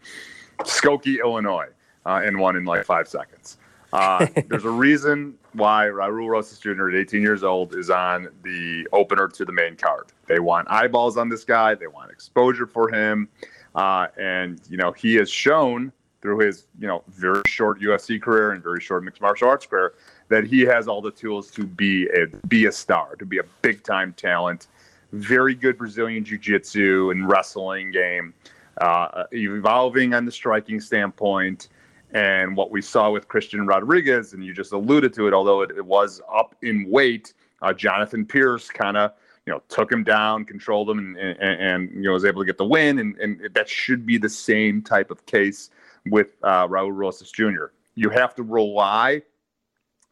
Skokie, 0.60 1.20
Illinois 1.20 1.68
uh, 2.06 2.22
and 2.24 2.38
won 2.38 2.56
in 2.56 2.64
like 2.64 2.84
five 2.84 3.08
seconds. 3.08 3.58
Uh, 3.92 4.26
there's 4.48 4.64
a 4.64 4.70
reason 4.70 5.34
why 5.52 5.86
Raul 5.86 6.28
Rosas 6.28 6.58
Jr. 6.58 6.88
at 6.88 6.94
18 6.94 7.20
years 7.20 7.42
old 7.42 7.74
is 7.74 7.90
on 7.90 8.28
the 8.42 8.86
opener 8.92 9.28
to 9.28 9.44
the 9.44 9.52
main 9.52 9.76
card. 9.76 10.06
They 10.26 10.38
want 10.38 10.70
eyeballs 10.70 11.16
on 11.16 11.28
this 11.28 11.44
guy. 11.44 11.74
They 11.74 11.86
want 11.86 12.10
exposure 12.10 12.66
for 12.66 12.88
him, 12.88 13.28
uh, 13.74 14.06
and 14.18 14.60
you 14.68 14.76
know 14.76 14.92
he 14.92 15.14
has 15.16 15.30
shown 15.30 15.92
through 16.22 16.38
his 16.38 16.66
you 16.78 16.86
know 16.86 17.02
very 17.08 17.42
short 17.46 17.80
UFC 17.80 18.20
career 18.20 18.52
and 18.52 18.62
very 18.62 18.80
short 18.80 19.04
mixed 19.04 19.20
martial 19.20 19.48
arts 19.48 19.66
career 19.66 19.94
that 20.28 20.44
he 20.44 20.60
has 20.62 20.88
all 20.88 21.00
the 21.00 21.10
tools 21.10 21.50
to 21.52 21.64
be 21.64 22.08
a 22.08 22.26
be 22.48 22.66
a 22.66 22.72
star, 22.72 23.14
to 23.16 23.24
be 23.24 23.38
a 23.38 23.44
big 23.62 23.82
time 23.82 24.12
talent. 24.14 24.68
Very 25.12 25.54
good 25.54 25.78
Brazilian 25.78 26.24
jiu-jitsu 26.24 27.10
and 27.10 27.28
wrestling 27.28 27.92
game, 27.92 28.34
uh, 28.80 29.24
evolving 29.32 30.14
on 30.14 30.24
the 30.24 30.32
striking 30.32 30.80
standpoint. 30.80 31.68
And 32.12 32.56
what 32.56 32.70
we 32.70 32.80
saw 32.80 33.10
with 33.10 33.28
Christian 33.28 33.66
Rodriguez, 33.66 34.32
and 34.32 34.44
you 34.44 34.54
just 34.54 34.72
alluded 34.72 35.12
to 35.14 35.26
it, 35.26 35.34
although 35.34 35.62
it, 35.62 35.70
it 35.72 35.84
was 35.84 36.20
up 36.32 36.54
in 36.62 36.88
weight, 36.88 37.34
uh, 37.62 37.72
Jonathan 37.72 38.24
Pearce 38.24 38.68
kind 38.68 38.96
of 38.96 39.12
you 39.46 39.52
know 39.52 39.62
took 39.68 39.90
him 39.90 40.04
down, 40.04 40.44
controlled 40.44 40.90
him, 40.90 40.98
and, 40.98 41.16
and, 41.16 41.60
and, 41.60 41.90
you 41.94 42.02
know 42.02 42.12
was 42.12 42.24
able 42.24 42.42
to 42.42 42.46
get 42.46 42.58
the 42.58 42.64
win. 42.64 42.98
And, 42.98 43.16
and 43.18 43.50
that 43.54 43.68
should 43.68 44.06
be 44.06 44.18
the 44.18 44.28
same 44.28 44.82
type 44.82 45.10
of 45.10 45.24
case 45.26 45.70
with 46.06 46.36
uh, 46.42 46.66
Raul 46.68 46.92
Rosas 46.92 47.30
Jr. 47.30 47.66
You 47.94 48.10
have 48.10 48.34
to 48.36 48.42
rely 48.42 49.22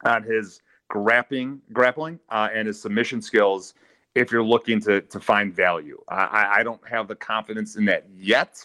on 0.05 0.23
his 0.23 0.63
grappling, 0.89 1.61
grappling, 1.73 2.19
uh, 2.31 2.49
and 2.53 2.67
his 2.67 2.81
submission 2.81 3.21
skills 3.21 3.75
if 4.15 4.31
you're 4.31 4.45
looking 4.45 4.81
to 4.81 5.01
to 5.03 5.21
find 5.21 5.55
value. 5.55 6.01
I, 6.09 6.59
I 6.59 6.63
don't 6.63 6.87
have 6.89 7.09
the 7.09 7.17
confidence 7.17 7.77
in 7.77 7.85
that 7.87 8.07
yet. 8.15 8.65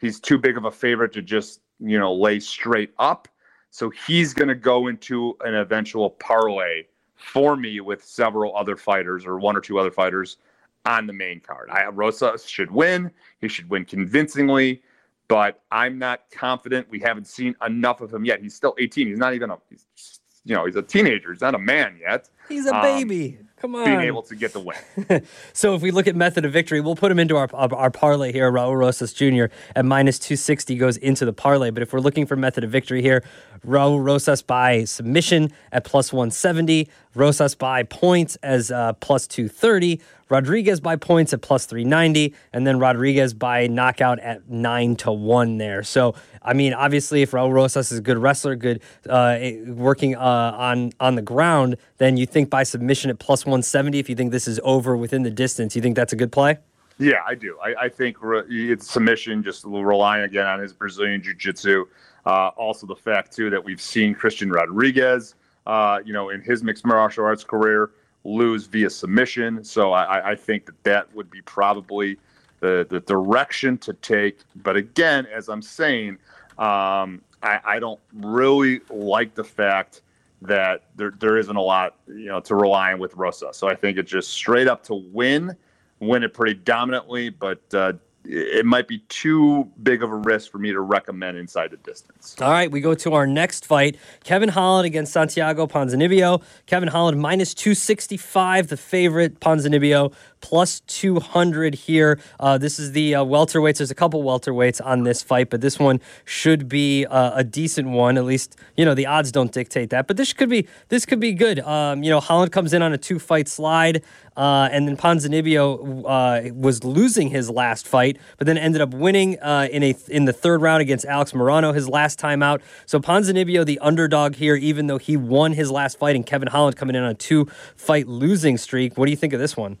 He's 0.00 0.20
too 0.20 0.38
big 0.38 0.56
of 0.56 0.64
a 0.64 0.70
favorite 0.70 1.12
to 1.14 1.22
just 1.22 1.60
you 1.80 1.98
know, 1.98 2.14
lay 2.14 2.40
straight 2.40 2.92
up. 2.98 3.28
So 3.70 3.90
he's 3.90 4.34
going 4.34 4.48
to 4.48 4.54
go 4.54 4.88
into 4.88 5.36
an 5.44 5.54
eventual 5.54 6.10
parlay 6.10 6.84
for 7.16 7.56
me 7.56 7.80
with 7.80 8.04
several 8.04 8.56
other 8.56 8.76
fighters 8.76 9.26
or 9.26 9.38
one 9.38 9.56
or 9.56 9.60
two 9.60 9.78
other 9.78 9.90
fighters 9.90 10.38
on 10.86 11.06
the 11.06 11.12
main 11.12 11.40
card. 11.40 11.68
I 11.70 11.86
Rosa 11.86 12.38
should 12.38 12.70
win. 12.70 13.10
He 13.40 13.48
should 13.48 13.68
win 13.68 13.84
convincingly, 13.84 14.82
but 15.26 15.62
I'm 15.70 15.98
not 15.98 16.22
confident. 16.30 16.88
We 16.88 17.00
haven't 17.00 17.26
seen 17.26 17.54
enough 17.66 18.00
of 18.00 18.12
him 18.12 18.24
yet. 18.24 18.40
He's 18.40 18.54
still 18.54 18.74
18. 18.78 19.08
He's 19.08 19.18
not 19.18 19.34
even 19.34 19.50
a, 19.50 19.58
he's, 19.68 20.20
you 20.44 20.54
know, 20.54 20.64
he's 20.64 20.76
a 20.76 20.82
teenager. 20.82 21.32
He's 21.32 21.42
not 21.42 21.54
a 21.54 21.58
man 21.58 21.98
yet. 22.00 22.30
He's 22.48 22.66
a 22.66 22.74
um, 22.74 22.82
baby. 22.82 23.38
Come 23.60 23.74
on. 23.74 23.84
Being 23.84 24.00
able 24.02 24.22
to 24.22 24.36
get 24.36 24.52
the 24.52 24.60
win. 24.60 25.26
so 25.52 25.74
if 25.74 25.82
we 25.82 25.90
look 25.90 26.06
at 26.06 26.14
method 26.14 26.44
of 26.44 26.52
victory, 26.52 26.80
we'll 26.80 26.96
put 26.96 27.10
him 27.10 27.18
into 27.18 27.36
our, 27.36 27.48
our, 27.52 27.74
our 27.74 27.90
parlay 27.90 28.32
here. 28.32 28.50
Raul 28.52 28.76
Rosas 28.76 29.12
Jr. 29.12 29.46
at 29.74 29.84
minus 29.84 30.18
260 30.18 30.76
goes 30.76 30.96
into 30.96 31.24
the 31.24 31.32
parlay. 31.32 31.70
But 31.70 31.82
if 31.82 31.92
we're 31.92 32.00
looking 32.00 32.24
for 32.24 32.36
method 32.36 32.62
of 32.62 32.70
victory 32.70 33.02
here, 33.02 33.24
Raul 33.66 34.02
Rosas 34.02 34.42
by 34.42 34.84
submission 34.84 35.52
at 35.72 35.84
plus 35.84 36.12
170. 36.12 36.88
Rosas 37.14 37.54
by 37.54 37.82
points 37.82 38.36
as 38.42 38.70
uh, 38.70 38.92
plus 38.94 39.26
230. 39.26 40.00
Rodriguez 40.30 40.80
by 40.80 40.96
points 40.96 41.32
at 41.32 41.40
plus 41.40 41.66
390. 41.66 42.34
And 42.52 42.66
then 42.66 42.78
Rodriguez 42.78 43.34
by 43.34 43.66
knockout 43.66 44.18
at 44.20 44.48
9 44.48 44.96
to 44.96 45.12
1 45.12 45.58
there. 45.58 45.82
So, 45.82 46.14
I 46.42 46.52
mean, 46.52 46.74
obviously, 46.74 47.22
if 47.22 47.32
Raul 47.32 47.52
Rosas 47.52 47.90
is 47.92 47.98
a 47.98 48.02
good 48.02 48.18
wrestler, 48.18 48.56
good 48.56 48.82
uh, 49.08 49.36
eh, 49.38 49.62
working 49.66 50.16
uh, 50.16 50.20
on, 50.20 50.92
on 51.00 51.14
the 51.14 51.22
ground, 51.22 51.76
then 51.98 52.16
you 52.16 52.26
think 52.26 52.50
by 52.50 52.62
submission 52.62 53.10
at 53.10 53.18
plus 53.18 53.44
170, 53.44 53.98
if 53.98 54.08
you 54.08 54.14
think 54.14 54.32
this 54.32 54.46
is 54.46 54.60
over 54.62 54.96
within 54.96 55.22
the 55.22 55.30
distance, 55.30 55.74
you 55.74 55.82
think 55.82 55.96
that's 55.96 56.12
a 56.12 56.16
good 56.16 56.32
play? 56.32 56.58
Yeah, 56.98 57.22
I 57.26 57.34
do. 57.36 57.56
I, 57.62 57.84
I 57.84 57.88
think 57.88 58.16
it's 58.48 58.90
submission, 58.90 59.42
just 59.42 59.64
relying 59.64 60.24
again 60.24 60.46
on 60.46 60.58
his 60.58 60.72
Brazilian 60.72 61.22
Jiu 61.22 61.34
Jitsu. 61.34 61.86
Uh, 62.28 62.50
also, 62.58 62.86
the 62.86 62.94
fact 62.94 63.34
too 63.34 63.48
that 63.48 63.64
we've 63.64 63.80
seen 63.80 64.14
Christian 64.14 64.50
Rodriguez, 64.50 65.34
uh, 65.66 66.00
you 66.04 66.12
know, 66.12 66.28
in 66.28 66.42
his 66.42 66.62
mixed 66.62 66.84
martial 66.84 67.24
arts 67.24 67.42
career, 67.42 67.92
lose 68.22 68.66
via 68.66 68.90
submission. 68.90 69.64
So 69.64 69.92
I, 69.94 70.32
I 70.32 70.34
think 70.34 70.66
that 70.66 70.84
that 70.84 71.14
would 71.14 71.30
be 71.30 71.40
probably 71.40 72.18
the 72.60 72.86
the 72.90 73.00
direction 73.00 73.78
to 73.78 73.94
take. 73.94 74.40
But 74.56 74.76
again, 74.76 75.26
as 75.34 75.48
I'm 75.48 75.62
saying, 75.62 76.18
um, 76.58 77.22
I, 77.42 77.60
I 77.64 77.78
don't 77.78 78.00
really 78.12 78.82
like 78.90 79.34
the 79.34 79.44
fact 79.44 80.02
that 80.42 80.82
there 80.96 81.14
there 81.18 81.38
isn't 81.38 81.56
a 81.56 81.62
lot 81.62 81.96
you 82.06 82.26
know 82.26 82.40
to 82.40 82.54
rely 82.54 82.92
on 82.92 82.98
with 82.98 83.14
Rosa. 83.14 83.54
So 83.54 83.68
I 83.68 83.74
think 83.74 83.96
it's 83.96 84.10
just 84.10 84.32
straight 84.32 84.68
up 84.68 84.82
to 84.84 84.94
win, 84.94 85.56
win 86.00 86.22
it 86.24 86.34
pretty 86.34 86.60
dominantly, 86.60 87.30
but 87.30 87.62
uh, 87.72 87.94
it 88.30 88.66
might 88.66 88.86
be 88.86 88.98
too 89.08 89.70
big 89.82 90.02
of 90.02 90.10
a 90.10 90.14
risk 90.14 90.50
for 90.52 90.58
me 90.58 90.70
to 90.70 90.80
recommend 90.80 91.38
inside 91.38 91.70
the 91.70 91.78
distance. 91.78 92.36
All 92.40 92.50
right, 92.50 92.70
we 92.70 92.80
go 92.80 92.94
to 92.94 93.14
our 93.14 93.26
next 93.26 93.64
fight. 93.64 93.96
Kevin 94.22 94.50
Holland 94.50 94.84
against 94.84 95.14
Santiago 95.14 95.66
Ponzinibbio. 95.66 96.42
Kevin 96.66 96.90
Holland 96.90 97.18
minus 97.18 97.54
265, 97.54 98.68
the 98.68 98.76
favorite. 98.76 99.40
Ponzinibbio 99.40 100.12
plus 100.40 100.80
200 100.80 101.74
here. 101.74 102.20
Uh, 102.38 102.58
this 102.58 102.78
is 102.78 102.92
the 102.92 103.14
uh, 103.14 103.24
welterweights. 103.24 103.78
There's 103.78 103.90
a 103.90 103.94
couple 103.94 104.22
welterweights 104.22 104.84
on 104.84 105.04
this 105.04 105.22
fight, 105.22 105.48
but 105.48 105.62
this 105.62 105.78
one 105.78 106.00
should 106.24 106.68
be 106.68 107.06
uh, 107.06 107.32
a 107.34 107.44
decent 107.44 107.88
one. 107.88 108.18
At 108.18 108.24
least, 108.24 108.56
you 108.76 108.84
know, 108.84 108.94
the 108.94 109.06
odds 109.06 109.32
don't 109.32 109.52
dictate 109.52 109.90
that. 109.90 110.06
But 110.06 110.18
this 110.18 110.34
could 110.34 110.50
be 110.50 110.68
this 110.88 111.06
could 111.06 111.20
be 111.20 111.32
good. 111.32 111.60
Um, 111.60 112.02
you 112.02 112.10
know, 112.10 112.20
Holland 112.20 112.52
comes 112.52 112.74
in 112.74 112.82
on 112.82 112.92
a 112.92 112.98
two 112.98 113.18
fight 113.18 113.48
slide. 113.48 114.02
Uh, 114.38 114.68
and 114.70 114.86
then 114.86 114.96
Ponzinibbio 114.96 116.04
uh, 116.06 116.54
was 116.54 116.84
losing 116.84 117.28
his 117.28 117.50
last 117.50 117.88
fight, 117.88 118.18
but 118.36 118.46
then 118.46 118.56
ended 118.56 118.80
up 118.80 118.94
winning 118.94 119.36
uh, 119.40 119.66
in 119.72 119.82
a 119.82 119.96
in 120.06 120.26
the 120.26 120.32
third 120.32 120.62
round 120.62 120.80
against 120.80 121.04
Alex 121.04 121.32
Morono, 121.32 121.74
his 121.74 121.88
last 121.88 122.20
time 122.20 122.40
out. 122.40 122.62
So 122.86 123.00
Ponzinibbio, 123.00 123.66
the 123.66 123.80
underdog 123.80 124.36
here, 124.36 124.54
even 124.54 124.86
though 124.86 124.98
he 124.98 125.16
won 125.16 125.54
his 125.54 125.72
last 125.72 125.98
fight, 125.98 126.14
and 126.14 126.24
Kevin 126.24 126.46
Holland 126.46 126.76
coming 126.76 126.94
in 126.94 127.02
on 127.02 127.10
a 127.10 127.14
two 127.14 127.46
fight 127.74 128.06
losing 128.06 128.56
streak. 128.56 128.96
What 128.96 129.06
do 129.06 129.10
you 129.10 129.16
think 129.16 129.32
of 129.32 129.40
this 129.40 129.56
one? 129.56 129.76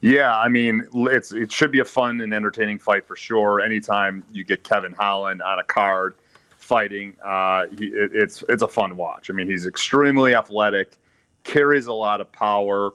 Yeah, 0.00 0.36
I 0.36 0.48
mean, 0.48 0.88
it's 0.92 1.30
it 1.32 1.52
should 1.52 1.70
be 1.70 1.78
a 1.78 1.84
fun 1.84 2.20
and 2.20 2.34
entertaining 2.34 2.80
fight 2.80 3.06
for 3.06 3.14
sure. 3.14 3.60
Anytime 3.60 4.24
you 4.32 4.42
get 4.42 4.64
Kevin 4.64 4.92
Holland 4.92 5.40
on 5.40 5.60
a 5.60 5.64
card 5.64 6.16
fighting, 6.58 7.14
uh, 7.24 7.66
he, 7.78 7.86
it, 7.86 8.10
it's 8.12 8.42
it's 8.48 8.62
a 8.62 8.68
fun 8.68 8.96
watch. 8.96 9.30
I 9.30 9.34
mean, 9.34 9.46
he's 9.46 9.66
extremely 9.66 10.34
athletic, 10.34 10.96
carries 11.44 11.86
a 11.86 11.92
lot 11.92 12.20
of 12.20 12.32
power 12.32 12.92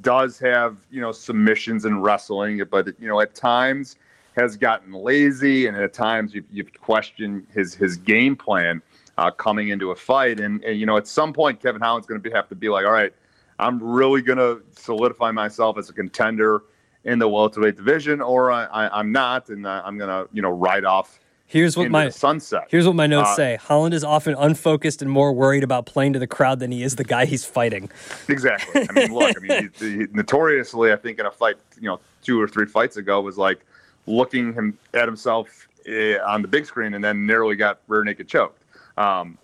does 0.00 0.38
have 0.38 0.78
you 0.90 1.00
know 1.00 1.12
submissions 1.12 1.84
in 1.84 2.00
wrestling, 2.00 2.62
but 2.70 2.88
you 3.00 3.08
know 3.08 3.20
at 3.20 3.34
times 3.34 3.96
has 4.36 4.56
gotten 4.56 4.92
lazy, 4.92 5.66
and 5.66 5.76
at 5.76 5.94
times 5.94 6.34
you've, 6.34 6.44
you've 6.50 6.72
questioned 6.80 7.46
his 7.52 7.74
his 7.74 7.96
game 7.96 8.36
plan 8.36 8.82
uh, 9.18 9.30
coming 9.30 9.68
into 9.68 9.90
a 9.90 9.96
fight. 9.96 10.40
And, 10.40 10.62
and, 10.64 10.78
you 10.78 10.86
know 10.86 10.96
at 10.96 11.06
some 11.06 11.32
point 11.32 11.60
Kevin 11.60 11.80
Holland's 11.80 12.06
going 12.06 12.20
to 12.20 12.30
have 12.30 12.48
to 12.48 12.54
be 12.54 12.68
like, 12.68 12.84
all 12.84 12.92
right, 12.92 13.12
I'm 13.58 13.82
really 13.82 14.22
going 14.22 14.38
to 14.38 14.62
solidify 14.78 15.30
myself 15.30 15.78
as 15.78 15.88
a 15.90 15.92
contender 15.92 16.64
in 17.04 17.18
the 17.18 17.28
welterweight 17.28 17.76
division, 17.76 18.20
or 18.20 18.50
I, 18.50 19.00
am 19.00 19.12
not, 19.12 19.48
and 19.48 19.66
uh, 19.66 19.82
I'm 19.84 19.96
going 19.96 20.10
to 20.10 20.28
you 20.32 20.42
know 20.42 20.50
ride 20.50 20.84
off 20.84 21.20
Here's 21.48 21.76
what 21.76 21.90
my 21.90 22.08
sunset. 22.08 22.66
Here's 22.68 22.86
what 22.86 22.96
my 22.96 23.06
notes 23.06 23.30
uh, 23.30 23.36
say. 23.36 23.56
Holland 23.56 23.94
is 23.94 24.02
often 24.02 24.34
unfocused 24.34 25.00
and 25.00 25.10
more 25.10 25.32
worried 25.32 25.62
about 25.62 25.86
playing 25.86 26.12
to 26.14 26.18
the 26.18 26.26
crowd 26.26 26.58
than 26.58 26.72
he 26.72 26.82
is 26.82 26.96
the 26.96 27.04
guy 27.04 27.24
he's 27.24 27.44
fighting. 27.44 27.88
Exactly. 28.28 28.86
I 28.90 28.92
mean, 28.92 29.14
look. 29.14 29.36
I 29.36 29.40
mean, 29.40 29.70
he, 29.78 29.90
he, 29.98 30.06
notoriously, 30.12 30.92
I 30.92 30.96
think 30.96 31.20
in 31.20 31.26
a 31.26 31.30
fight, 31.30 31.56
you 31.80 31.88
know, 31.88 32.00
two 32.22 32.40
or 32.40 32.48
three 32.48 32.66
fights 32.66 32.96
ago, 32.96 33.20
was 33.20 33.38
like 33.38 33.64
looking 34.06 34.52
him 34.54 34.76
at 34.94 35.06
himself 35.06 35.68
uh, 35.88 36.18
on 36.26 36.42
the 36.42 36.48
big 36.48 36.66
screen 36.66 36.94
and 36.94 37.04
then 37.04 37.26
nearly 37.26 37.54
got 37.54 37.80
rear 37.86 38.02
naked 38.02 38.26
choked. 38.26 38.62
Um, 38.98 39.38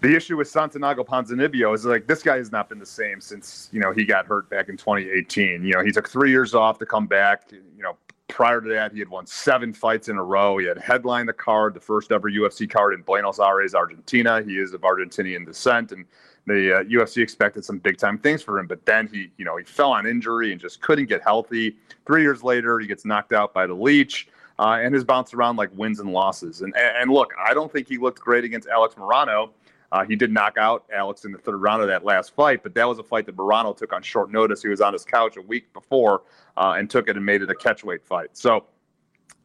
the 0.00 0.16
issue 0.16 0.36
with 0.36 0.48
Santiago 0.48 1.04
Ponzinibbio 1.04 1.74
is 1.74 1.84
like 1.84 2.06
this 2.06 2.22
guy 2.22 2.36
has 2.36 2.50
not 2.50 2.68
been 2.68 2.78
the 2.78 2.86
same 2.86 3.20
since 3.20 3.68
you 3.72 3.80
know 3.80 3.92
he 3.92 4.04
got 4.04 4.26
hurt 4.26 4.48
back 4.50 4.68
in 4.68 4.76
2018. 4.76 5.62
You 5.62 5.74
know, 5.74 5.84
he 5.84 5.92
took 5.92 6.08
three 6.08 6.30
years 6.30 6.54
off 6.54 6.78
to 6.78 6.86
come 6.86 7.06
back. 7.06 7.44
You 7.52 7.82
know, 7.82 7.96
prior 8.28 8.60
to 8.60 8.68
that, 8.68 8.92
he 8.92 8.98
had 8.98 9.08
won 9.08 9.26
seven 9.26 9.72
fights 9.72 10.08
in 10.08 10.16
a 10.16 10.22
row. 10.22 10.58
He 10.58 10.66
had 10.66 10.78
headlined 10.78 11.28
the 11.28 11.32
card, 11.32 11.74
the 11.74 11.80
first 11.80 12.12
ever 12.12 12.30
UFC 12.30 12.70
card 12.70 12.94
in 12.94 13.02
Buenos 13.02 13.40
Aires, 13.40 13.74
Argentina. 13.74 14.42
He 14.42 14.58
is 14.58 14.72
of 14.74 14.82
Argentinian 14.82 15.44
descent, 15.44 15.92
and 15.92 16.04
the 16.46 16.78
uh, 16.78 16.82
UFC 16.84 17.22
expected 17.22 17.64
some 17.64 17.78
big 17.78 17.98
time 17.98 18.18
things 18.18 18.42
for 18.42 18.58
him. 18.58 18.66
But 18.66 18.84
then 18.86 19.08
he, 19.12 19.30
you 19.38 19.44
know, 19.44 19.56
he 19.56 19.64
fell 19.64 19.92
on 19.92 20.06
injury 20.06 20.52
and 20.52 20.60
just 20.60 20.80
couldn't 20.80 21.06
get 21.06 21.22
healthy. 21.22 21.76
Three 22.06 22.22
years 22.22 22.42
later, 22.42 22.78
he 22.78 22.86
gets 22.86 23.04
knocked 23.04 23.32
out 23.32 23.52
by 23.52 23.66
the 23.66 23.74
leech. 23.74 24.28
Uh, 24.60 24.80
and 24.82 24.92
has 24.92 25.04
bounced 25.04 25.34
around 25.34 25.54
like 25.54 25.70
wins 25.76 26.00
and 26.00 26.12
losses. 26.12 26.62
And, 26.62 26.76
and 26.76 27.12
look, 27.12 27.32
I 27.38 27.54
don't 27.54 27.72
think 27.72 27.86
he 27.86 27.96
looked 27.96 28.18
great 28.18 28.42
against 28.42 28.66
Alex 28.66 28.96
Morono. 28.96 29.50
Uh, 29.90 30.04
he 30.04 30.16
did 30.16 30.30
knock 30.30 30.56
out 30.58 30.84
Alex 30.94 31.24
in 31.24 31.32
the 31.32 31.38
third 31.38 31.56
round 31.56 31.82
of 31.82 31.88
that 31.88 32.04
last 32.04 32.34
fight, 32.34 32.62
but 32.62 32.74
that 32.74 32.86
was 32.86 32.98
a 32.98 33.02
fight 33.02 33.26
that 33.26 33.36
Morono 33.36 33.76
took 33.76 33.92
on 33.92 34.02
short 34.02 34.30
notice. 34.30 34.62
He 34.62 34.68
was 34.68 34.80
on 34.80 34.92
his 34.92 35.04
couch 35.04 35.36
a 35.36 35.42
week 35.42 35.72
before 35.72 36.22
uh, 36.56 36.74
and 36.76 36.90
took 36.90 37.08
it 37.08 37.16
and 37.16 37.24
made 37.24 37.42
it 37.42 37.50
a 37.50 37.54
catchweight 37.54 38.02
fight. 38.02 38.36
So 38.36 38.66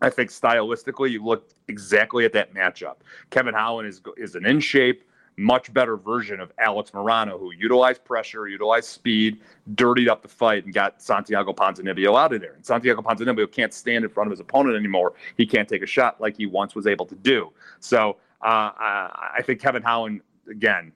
I 0.01 0.09
think 0.09 0.29
stylistically, 0.29 1.12
you 1.12 1.23
look 1.23 1.50
exactly 1.69 2.25
at 2.25 2.33
that 2.33 2.53
matchup. 2.53 2.95
Kevin 3.29 3.53
Holland 3.53 3.88
is 3.88 4.01
is 4.17 4.35
an 4.35 4.45
in 4.45 4.59
shape, 4.59 5.03
much 5.38 5.73
better 5.73 5.95
version 5.95 6.41
of 6.41 6.51
Alex 6.57 6.91
Morono, 6.91 7.39
who 7.39 7.53
utilized 7.53 8.03
pressure, 8.03 8.47
utilized 8.50 8.89
speed, 8.89 9.39
dirtied 9.75 10.09
up 10.09 10.21
the 10.21 10.27
fight, 10.27 10.65
and 10.65 10.73
got 10.73 11.01
Santiago 11.01 11.53
Ponzinibbio 11.53 12.19
out 12.19 12.33
of 12.33 12.41
there. 12.41 12.53
And 12.53 12.65
Santiago 12.65 13.01
Ponzinibbio 13.01 13.50
can't 13.50 13.73
stand 13.73 14.03
in 14.03 14.09
front 14.09 14.27
of 14.27 14.31
his 14.31 14.41
opponent 14.41 14.75
anymore. 14.75 15.13
He 15.38 15.45
can't 15.45 15.69
take 15.69 15.83
a 15.83 15.88
shot 15.88 16.19
like 16.19 16.35
he 16.35 16.47
once 16.47 16.75
was 16.75 16.85
able 16.85 17.05
to 17.05 17.15
do. 17.15 17.53
So 17.79 18.17
uh, 18.41 18.71
I 18.75 19.41
think 19.45 19.62
Kevin 19.62 19.81
Holland 19.81 20.21
again, 20.50 20.91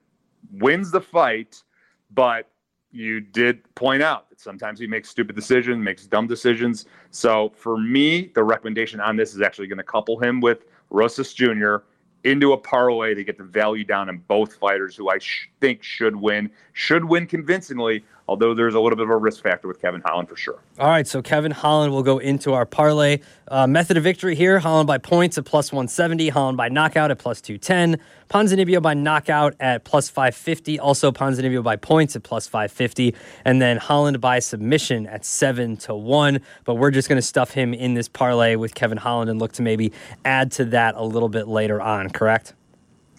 wins 0.52 0.90
the 0.90 1.00
fight, 1.00 1.62
but 2.10 2.50
you 2.90 3.20
did 3.20 3.62
point 3.74 4.02
out 4.02 4.30
that 4.30 4.40
sometimes 4.40 4.80
he 4.80 4.86
makes 4.86 5.08
stupid 5.10 5.36
decisions, 5.36 5.78
makes 5.78 6.06
dumb 6.06 6.26
decisions. 6.26 6.86
So 7.10 7.52
for 7.54 7.78
me, 7.78 8.32
the 8.34 8.42
recommendation 8.42 9.00
on 9.00 9.16
this 9.16 9.34
is 9.34 9.42
actually 9.42 9.66
going 9.66 9.78
to 9.78 9.84
couple 9.84 10.18
him 10.18 10.40
with 10.40 10.64
Rosas 10.90 11.34
Jr. 11.34 11.76
into 12.24 12.52
a 12.52 12.56
parlay 12.56 13.14
to 13.14 13.24
get 13.24 13.36
the 13.36 13.44
value 13.44 13.84
down 13.84 14.08
in 14.08 14.18
both 14.26 14.54
fighters 14.54 14.96
who 14.96 15.10
I 15.10 15.18
sh- 15.18 15.50
think 15.60 15.82
should 15.82 16.16
win, 16.16 16.50
should 16.72 17.04
win 17.04 17.26
convincingly, 17.26 18.04
although 18.28 18.54
there's 18.54 18.74
a 18.74 18.80
little 18.80 18.96
bit 18.96 19.04
of 19.04 19.10
a 19.10 19.16
risk 19.16 19.42
factor 19.42 19.66
with 19.66 19.80
Kevin 19.80 20.02
Holland 20.04 20.28
for 20.28 20.36
sure. 20.36 20.60
All 20.78 20.88
right, 20.88 21.06
so 21.06 21.22
Kevin 21.22 21.50
Holland 21.50 21.92
will 21.92 22.02
go 22.02 22.18
into 22.18 22.52
our 22.52 22.66
parlay. 22.66 23.20
Uh, 23.48 23.66
method 23.66 23.96
of 23.96 24.04
victory 24.04 24.34
here 24.34 24.58
Holland 24.58 24.86
by 24.86 24.98
points 24.98 25.38
at 25.38 25.46
plus 25.46 25.72
170, 25.72 26.28
Holland 26.28 26.58
by 26.58 26.68
knockout 26.68 27.10
at 27.10 27.18
plus 27.18 27.40
210, 27.40 27.98
Ponzinibbio 28.28 28.82
by 28.82 28.92
knockout 28.92 29.54
at 29.58 29.84
plus 29.84 30.10
550, 30.10 30.78
also 30.78 31.10
Ponzinibbio 31.10 31.62
by 31.62 31.76
points 31.76 32.14
at 32.14 32.22
plus 32.22 32.46
550, 32.46 33.14
and 33.44 33.62
then 33.62 33.78
Holland 33.78 34.20
by 34.20 34.38
submission 34.38 35.06
at 35.06 35.24
7 35.24 35.78
to 35.78 35.94
1. 35.94 36.40
But 36.64 36.74
we're 36.74 36.90
just 36.90 37.08
going 37.08 37.16
to 37.18 37.26
stuff 37.26 37.52
him 37.52 37.72
in 37.72 37.94
this 37.94 38.08
parlay 38.08 38.56
with 38.56 38.74
Kevin 38.74 38.98
Holland 38.98 39.30
and 39.30 39.40
look 39.40 39.52
to 39.52 39.62
maybe 39.62 39.92
add 40.26 40.52
to 40.52 40.66
that 40.66 40.94
a 40.96 41.04
little 41.04 41.30
bit 41.30 41.48
later 41.48 41.80
on, 41.80 42.10
correct? 42.10 42.52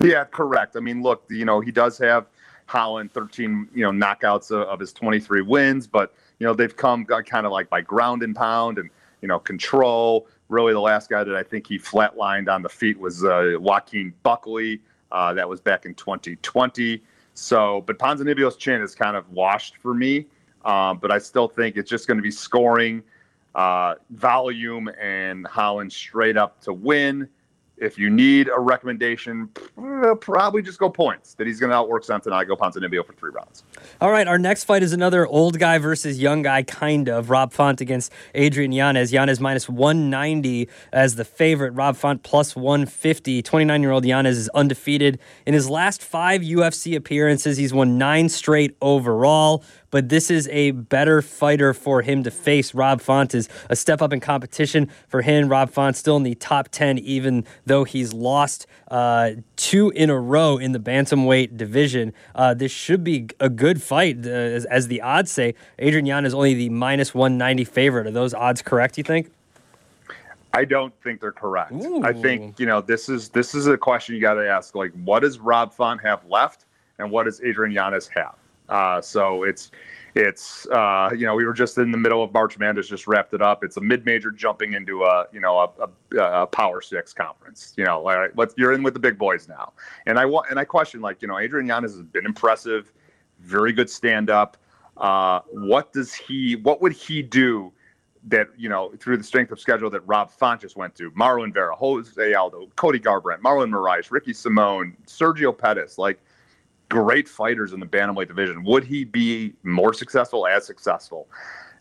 Yeah, 0.02 0.24
correct. 0.26 0.78
I 0.78 0.80
mean, 0.80 1.02
look, 1.02 1.24
you 1.30 1.44
know, 1.44 1.60
he 1.60 1.72
does 1.72 1.98
have 1.98 2.28
Holland 2.70 3.12
13, 3.12 3.68
you 3.74 3.82
know, 3.82 3.92
knockouts 3.92 4.52
of, 4.52 4.68
of 4.68 4.80
his 4.80 4.94
23 4.94 5.42
wins, 5.42 5.88
but 5.88 6.14
you 6.38 6.46
know 6.46 6.54
they've 6.54 6.76
come 6.76 7.04
kind 7.04 7.46
of 7.46 7.52
like 7.52 7.68
by 7.68 7.82
ground 7.82 8.22
and 8.22 8.36
pound 8.36 8.78
and 8.78 8.90
you 9.22 9.28
know 9.28 9.40
control. 9.40 10.28
Really, 10.50 10.74
the 10.74 10.80
last 10.80 11.10
guy 11.10 11.24
that 11.24 11.36
I 11.36 11.44
think 11.44 11.68
he 11.68 11.80
flatlined 11.80 12.48
on 12.48 12.62
the 12.62 12.70
feet 12.70 13.00
was 13.00 13.24
uh, 13.26 13.56
Joaquin 13.60 14.14
Buckley. 14.24 14.82
Uh, 15.12 15.34
that 15.34 15.50
was 15.50 15.60
back 15.60 15.86
in 15.86 15.96
2020. 15.96 17.02
So, 17.34 17.82
but 17.88 17.98
Ponzinibbio's 17.98 18.56
chin 18.56 18.82
is 18.82 18.94
kind 18.94 19.18
of 19.18 19.28
washed 19.32 19.78
for 19.78 19.96
me. 19.96 20.28
Um, 20.64 21.00
but 21.00 21.12
I 21.12 21.18
still 21.18 21.48
think 21.48 21.76
it's 21.76 21.90
just 21.90 22.08
going 22.08 22.18
to 22.18 22.24
be 22.24 22.32
scoring, 22.32 23.02
uh, 23.56 23.96
volume, 24.12 24.90
and 25.00 25.48
Holland 25.48 25.92
straight 25.92 26.38
up 26.38 26.62
to 26.62 26.74
win. 26.74 27.28
If 27.80 27.98
you 27.98 28.10
need 28.10 28.50
a 28.50 28.60
recommendation, 28.60 29.50
eh, 29.58 30.14
probably 30.20 30.62
just 30.62 30.80
go 30.80 30.90
points 30.90 31.34
that 31.36 31.48
he's 31.48 31.60
going 31.60 31.70
to 31.70 31.76
outwork 31.76 32.04
Santiago 32.04 32.56
Ponzinibbio 32.56 33.06
for 33.06 33.14
three 33.14 33.32
rounds. 33.32 33.64
All 34.02 34.12
right, 34.12 34.28
our 34.28 34.38
next 34.38 34.66
fight 34.66 34.84
is 34.84 34.92
another 34.92 35.26
old 35.26 35.60
guy 35.60 35.78
versus 35.78 36.20
young 36.20 36.42
guy, 36.42 36.64
kind 36.64 37.08
of. 37.08 37.30
Rob 37.30 37.54
Font 37.54 37.80
against 37.80 38.12
Adrian 38.36 38.72
Yanez. 38.72 39.14
Yanez 39.14 39.40
minus 39.40 39.70
190 39.70 40.68
as 40.92 41.16
the 41.16 41.26
favorite. 41.26 41.72
Rob 41.72 41.96
Font 41.96 42.24
plus 42.24 42.56
150. 42.56 43.42
29 43.42 43.82
year 43.82 43.92
old 43.92 44.06
Yanez 44.06 44.38
is 44.38 44.50
undefeated. 44.50 45.20
In 45.46 45.54
his 45.54 45.70
last 45.70 46.04
five 46.04 46.42
UFC 46.42 46.96
appearances, 46.96 47.58
he's 47.58 47.74
won 47.74 47.98
nine 47.98 48.28
straight 48.30 48.76
overall 48.82 49.64
but 49.92 50.10
this 50.10 50.30
is 50.30 50.48
a 50.50 50.72
better 50.72 51.22
fighter 51.22 51.74
for 51.74 52.02
him 52.02 52.24
to 52.24 52.32
face. 52.32 52.74
Rob 52.74 53.02
Font 53.02 53.34
is 53.34 53.50
a 53.70 53.76
step 53.76 54.02
up 54.02 54.14
in 54.14 54.20
competition 54.20 54.90
for 55.08 55.22
him. 55.22 55.50
Rob 55.50 55.70
Font 55.70 55.96
still 55.96 56.18
in 56.18 56.24
the 56.24 56.36
top 56.36 56.70
10, 56.70 57.00
even 57.00 57.46
though 57.66 57.84
he's 57.84 58.14
lost 58.14 58.68
uh, 58.90 59.32
two 59.56 59.90
in 59.92 60.10
a 60.10 60.20
row 60.20 60.58
in 60.58 60.72
the 60.72 60.80
bantamweight 60.80 61.58
division. 61.58 62.14
Uh, 62.36 62.54
this 62.54 62.72
should 62.72 63.04
be 63.04 63.28
a 63.40 63.50
good 63.50 63.82
fight, 63.82 64.26
uh, 64.26 64.30
as, 64.30 64.66
as, 64.66 64.88
the 64.88 65.02
odds 65.02 65.32
say. 65.32 65.54
Adrian 65.78 66.06
Yanez 66.06 66.34
only 66.34 66.54
the 66.54 66.70
minus 66.70 67.14
190 67.14 67.64
favorite. 67.66 68.08
Are 68.08 68.12
those 68.12 68.34
odds 68.34 68.62
correct, 68.62 68.98
you 68.98 69.04
think? 69.04 69.32
I 70.54 70.66
don't 70.66 70.94
think 71.04 71.22
they're 71.22 71.32
correct. 71.32 71.72
Ooh. 71.74 72.04
I 72.04 72.12
think 72.12 72.60
you 72.60 72.66
know 72.66 72.82
this 72.82 73.08
is 73.08 73.30
this 73.30 73.54
is 73.54 73.68
a 73.68 73.78
question 73.78 74.16
you 74.16 74.22
got 74.22 74.34
to 74.34 74.50
ask. 74.50 74.74
Like, 74.74 74.92
what 75.04 75.20
does 75.20 75.38
Rob 75.38 75.72
Font 75.72 76.02
have 76.02 76.26
left, 76.26 76.66
and 76.98 77.12
what 77.12 77.26
does 77.26 77.40
Adrian 77.42 77.72
Yanez 77.72 78.08
have? 78.16 78.36
Uh, 78.70 79.02
so 79.02 79.44
it's 79.44 79.72
It's 80.16 80.68
uh, 80.68 81.10
you 81.16 81.26
know 81.26 81.36
we 81.36 81.46
were 81.46 81.54
just 81.54 81.78
in 81.78 81.92
the 81.92 81.98
middle 81.98 82.24
of 82.24 82.34
March 82.34 82.58
Madness, 82.58 82.88
just 82.88 83.08
wrapped 83.08 83.34
it 83.34 83.42
up. 83.42 83.64
It's 83.64 83.78
a 83.78 83.82
mid-major 83.82 84.32
jumping 84.32 84.74
into 84.74 85.04
a 85.04 85.26
you 85.32 85.40
know 85.40 85.60
a, 85.60 86.18
a, 86.18 86.44
a 86.44 86.48
Power 86.48 86.82
Six 86.82 87.14
conference. 87.14 87.74
You 87.78 87.86
know, 87.86 88.02
like, 88.02 88.32
let's 88.36 88.54
you're 88.58 88.74
in 88.74 88.84
with 88.84 88.94
the 88.96 89.00
big 89.00 89.18
boys 89.18 89.48
now. 89.48 89.74
And 90.08 90.18
I 90.18 90.26
want 90.26 90.50
and 90.50 90.60
I 90.60 90.66
question 90.66 91.02
like 91.02 91.22
you 91.22 91.28
know 91.28 91.38
Adrian 91.38 91.68
Yanez 91.68 91.94
has 91.94 92.02
been 92.02 92.26
impressive, 92.26 92.92
very 93.40 93.72
good 93.72 93.90
stand-up. 93.90 94.58
Uh, 94.98 95.42
what 95.52 95.94
does 95.94 96.14
he? 96.14 96.56
What 96.56 96.82
would 96.82 96.94
he 96.94 97.22
do? 97.22 97.72
That 98.28 98.48
you 98.58 98.68
know 98.68 98.92
through 99.00 99.18
the 99.18 99.24
strength 99.24 99.52
of 99.52 99.60
schedule 99.60 99.90
that 99.92 100.02
Rob 100.06 100.30
Font 100.30 100.60
just 100.62 100.76
went 100.76 100.94
to, 100.96 101.10
Marlon 101.12 101.54
Vera, 101.54 101.74
Jose 101.76 102.34
Aldo, 102.34 102.68
Cody 102.76 103.00
Garbrandt, 103.00 103.40
Marlon 103.40 103.70
Moraes, 103.70 104.12
Ricky 104.12 104.34
Simon, 104.34 104.98
Sergio 105.06 105.58
Pettis, 105.58 105.98
like 105.98 106.20
great 106.90 107.30
fighters 107.30 107.74
in 107.74 107.80
the 107.80 107.86
bantamweight 107.86 108.28
division. 108.28 108.64
Would 108.64 108.84
he 108.84 109.04
be 109.04 109.54
more 109.64 109.94
successful, 109.94 110.48
as 110.48 110.66
successful? 110.66 111.28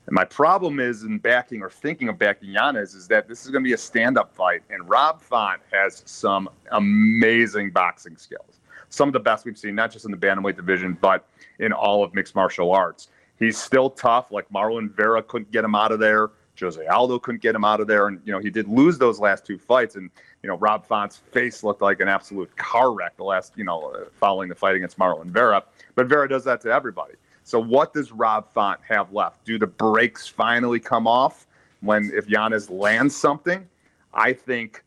And 0.07 0.15
my 0.15 0.25
problem 0.25 0.81
is 0.81 1.03
in 1.03 1.19
backing 1.19 1.61
or 1.61 1.69
thinking 1.69 2.09
of 2.09 2.19
backing 2.19 2.51
Yanez 2.51 2.95
is 2.95 3.09
that 3.09 3.29
this 3.29 3.45
is 3.45 3.51
going 3.51 3.63
to 3.63 3.69
be 3.69 3.75
a 3.75 3.79
stand-up 3.79 4.35
fight, 4.35 4.63
and 4.71 4.89
Rob 4.89 5.21
Font 5.21 5.61
has 5.73 6.03
some 6.07 6.49
amazing 6.73 7.71
boxing 7.71 8.17
skills, 8.17 8.61
some 8.89 9.09
of 9.09 9.13
the 9.13 9.21
best 9.21 9.45
we've 9.45 9.59
seen, 9.59 9.75
not 9.75 9.91
just 9.91 10.05
in 10.05 10.11
the 10.11 10.17
bantamweight 10.17 10.57
division, 10.57 10.97
but 11.01 11.27
in 11.59 11.73
all 11.73 12.05
of 12.05 12.15
mixed 12.15 12.35
martial 12.35 12.73
arts. 12.73 13.09
He's 13.39 13.59
still 13.59 13.91
tough. 13.91 14.33
Like 14.33 14.49
Marlon 14.51 14.91
Vera 14.97 15.23
couldn't 15.23 15.51
get 15.53 15.65
him 15.65 15.75
out 15.75 15.93
of 15.93 16.01
there. 16.01 16.31
Jose 16.61 16.85
Aldo 16.87 17.19
couldn't 17.19 17.43
get 17.43 17.55
him 17.55 17.65
out 17.65 17.81
of 17.81 17.87
there, 17.87 18.07
and 18.09 18.21
you 18.25 18.33
know 18.33 18.39
he 18.39 18.51
did 18.51 18.69
lose 18.69 18.99
those 18.99 19.19
last 19.19 19.45
two 19.45 19.59
fights. 19.59 19.97
And 19.97 20.11
you 20.43 20.49
know 20.49 20.57
Rob 20.57 20.85
Font's 20.87 21.17
face 21.17 21.63
looked 21.63 21.83
like 21.83 22.01
an 22.01 22.09
absolute 22.09 22.55
car 22.57 22.93
wreck 22.93 23.17
the 23.17 23.25
last 23.25 23.53
you 23.57 23.65
know 23.65 23.93
uh, 23.93 24.05
following 24.13 24.49
the 24.49 24.55
fight 24.55 24.75
against 24.75 24.99
Marlon 24.99 25.27
Vera. 25.27 25.63
But 25.95 26.07
Vera 26.07 26.29
does 26.29 26.45
that 26.45 26.61
to 26.63 26.73
everybody. 26.73 27.15
So 27.45 27.59
what 27.59 27.95
does 27.95 28.13
Rob 28.13 28.53
Font 28.53 28.81
have 28.87 29.13
left? 29.13 29.45
Do 29.45 29.59
the 29.59 29.67
brakes 29.67 30.29
finally 30.29 30.81
come 30.81 31.07
off 31.07 31.47
when 31.81 32.11
if 32.15 32.29
Yanez 32.29 32.69
lands 32.69 33.17
something? 33.17 33.67
I 34.13 34.33
think 34.33 34.85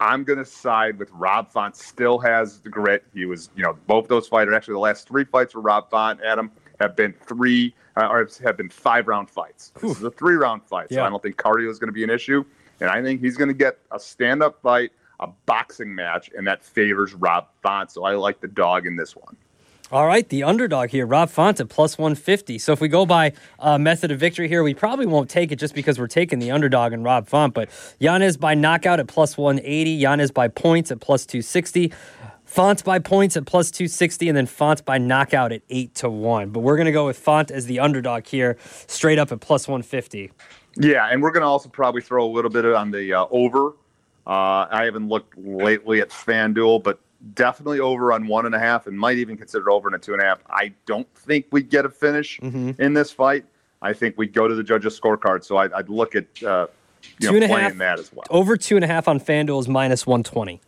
I'm 0.00 0.24
going 0.24 0.38
to 0.38 0.44
side 0.44 0.98
with 0.98 1.10
Rob 1.12 1.50
Font. 1.50 1.76
Still 1.76 2.18
has 2.18 2.60
the 2.60 2.70
grit. 2.70 3.04
He 3.12 3.26
was, 3.26 3.50
you 3.54 3.62
know, 3.62 3.76
both 3.86 4.08
those 4.08 4.26
fighters. 4.26 4.54
Actually, 4.54 4.74
the 4.74 4.80
last 4.80 5.06
three 5.06 5.24
fights 5.24 5.52
for 5.52 5.60
Rob 5.60 5.90
Font, 5.90 6.20
Adam, 6.22 6.50
have 6.80 6.96
been 6.96 7.12
three 7.12 7.74
uh, 7.96 8.08
or 8.08 8.28
have 8.42 8.56
been 8.56 8.70
five 8.70 9.06
round 9.06 9.30
fights. 9.30 9.72
This 9.80 9.98
is 9.98 10.02
a 10.02 10.10
three 10.10 10.34
round 10.34 10.62
fight, 10.64 10.88
so 10.90 10.96
Yeah. 10.96 11.06
I 11.06 11.10
don't 11.10 11.22
think 11.22 11.36
cardio 11.36 11.70
is 11.70 11.78
going 11.78 11.88
to 11.88 11.92
be 11.92 12.04
an 12.04 12.10
issue. 12.10 12.44
And 12.80 12.88
I 12.88 13.02
think 13.02 13.20
he's 13.20 13.36
going 13.36 13.48
to 13.48 13.54
get 13.54 13.78
a 13.92 14.00
stand 14.00 14.42
up 14.42 14.60
fight, 14.62 14.90
a 15.20 15.28
boxing 15.44 15.94
match, 15.94 16.30
and 16.36 16.46
that 16.46 16.64
favors 16.64 17.12
Rob 17.14 17.46
Font. 17.62 17.90
So 17.90 18.04
I 18.04 18.14
like 18.14 18.40
the 18.40 18.48
dog 18.48 18.86
in 18.86 18.96
this 18.96 19.14
one. 19.14 19.36
All 19.92 20.06
right, 20.06 20.26
the 20.28 20.44
underdog 20.44 20.90
here, 20.90 21.04
Rob 21.04 21.30
Font 21.30 21.58
at 21.58 21.68
plus 21.68 21.98
150. 21.98 22.58
So 22.58 22.72
if 22.72 22.80
we 22.80 22.86
go 22.86 23.04
by 23.04 23.32
uh, 23.58 23.76
method 23.76 24.12
of 24.12 24.20
victory 24.20 24.46
here, 24.46 24.62
we 24.62 24.72
probably 24.72 25.04
won't 25.04 25.28
take 25.28 25.50
it 25.50 25.56
just 25.56 25.74
because 25.74 25.98
we're 25.98 26.06
taking 26.06 26.38
the 26.38 26.52
underdog 26.52 26.92
and 26.92 27.02
Rob 27.04 27.26
Font. 27.26 27.54
But 27.54 27.68
Yanez 27.98 28.36
by 28.36 28.54
knockout 28.54 29.00
at 29.00 29.08
plus 29.08 29.36
180, 29.36 29.90
Yanez 29.90 30.30
by 30.30 30.46
points 30.46 30.92
at 30.92 31.00
plus 31.00 31.26
260. 31.26 31.92
Font 32.50 32.82
by 32.82 32.98
points 32.98 33.36
at 33.36 33.46
plus 33.46 33.70
260, 33.70 34.28
and 34.28 34.36
then 34.36 34.44
Font 34.46 34.84
by 34.84 34.98
knockout 34.98 35.52
at 35.52 35.62
8 35.70 35.94
to 35.94 36.10
1. 36.10 36.50
But 36.50 36.60
we're 36.60 36.74
going 36.74 36.86
to 36.86 36.92
go 36.92 37.06
with 37.06 37.16
Font 37.16 37.52
as 37.52 37.66
the 37.66 37.78
underdog 37.78 38.26
here, 38.26 38.56
straight 38.88 39.20
up 39.20 39.30
at 39.30 39.38
plus 39.38 39.68
150. 39.68 40.32
Yeah, 40.76 41.06
and 41.06 41.22
we're 41.22 41.30
going 41.30 41.42
to 41.42 41.46
also 41.46 41.68
probably 41.68 42.02
throw 42.02 42.26
a 42.26 42.32
little 42.32 42.50
bit 42.50 42.64
on 42.64 42.90
the 42.90 43.12
uh, 43.14 43.26
over. 43.30 43.68
Uh, 44.26 44.66
I 44.68 44.82
haven't 44.84 45.06
looked 45.06 45.38
lately 45.38 46.00
at 46.00 46.08
FanDuel, 46.10 46.82
but 46.82 46.98
definitely 47.34 47.78
over 47.78 48.12
on 48.12 48.26
one 48.26 48.46
and 48.46 48.54
a 48.56 48.58
half, 48.58 48.88
and 48.88 48.98
might 48.98 49.18
even 49.18 49.36
consider 49.36 49.70
over 49.70 49.86
in 49.86 49.94
a 49.94 49.98
two 50.00 50.14
and 50.14 50.20
a 50.20 50.24
half. 50.24 50.40
I 50.50 50.72
don't 50.86 51.06
think 51.14 51.46
we'd 51.52 51.70
get 51.70 51.84
a 51.84 51.88
finish 51.88 52.40
in 52.40 52.94
this 52.94 53.12
fight. 53.12 53.44
I 53.80 53.92
think 53.92 54.18
we'd 54.18 54.32
go 54.32 54.48
to 54.48 54.56
the 54.56 54.64
judges' 54.64 54.98
scorecard, 54.98 55.44
so 55.44 55.56
I'd, 55.56 55.72
I'd 55.72 55.88
look 55.88 56.16
at 56.16 56.26
uh, 56.42 56.66
you 57.20 57.28
Two 57.28 57.30
know 57.30 57.34
and 57.36 57.44
a 57.44 57.48
playing 57.48 57.68
half. 57.68 57.78
that 57.78 57.98
as 58.00 58.12
well. 58.12 58.24
Over 58.28 58.56
two 58.56 58.74
and 58.74 58.84
a 58.84 58.88
half 58.88 59.06
on 59.06 59.20
FanDuel 59.20 59.60
is 59.60 59.68
minus 59.68 60.04
120. 60.04 60.60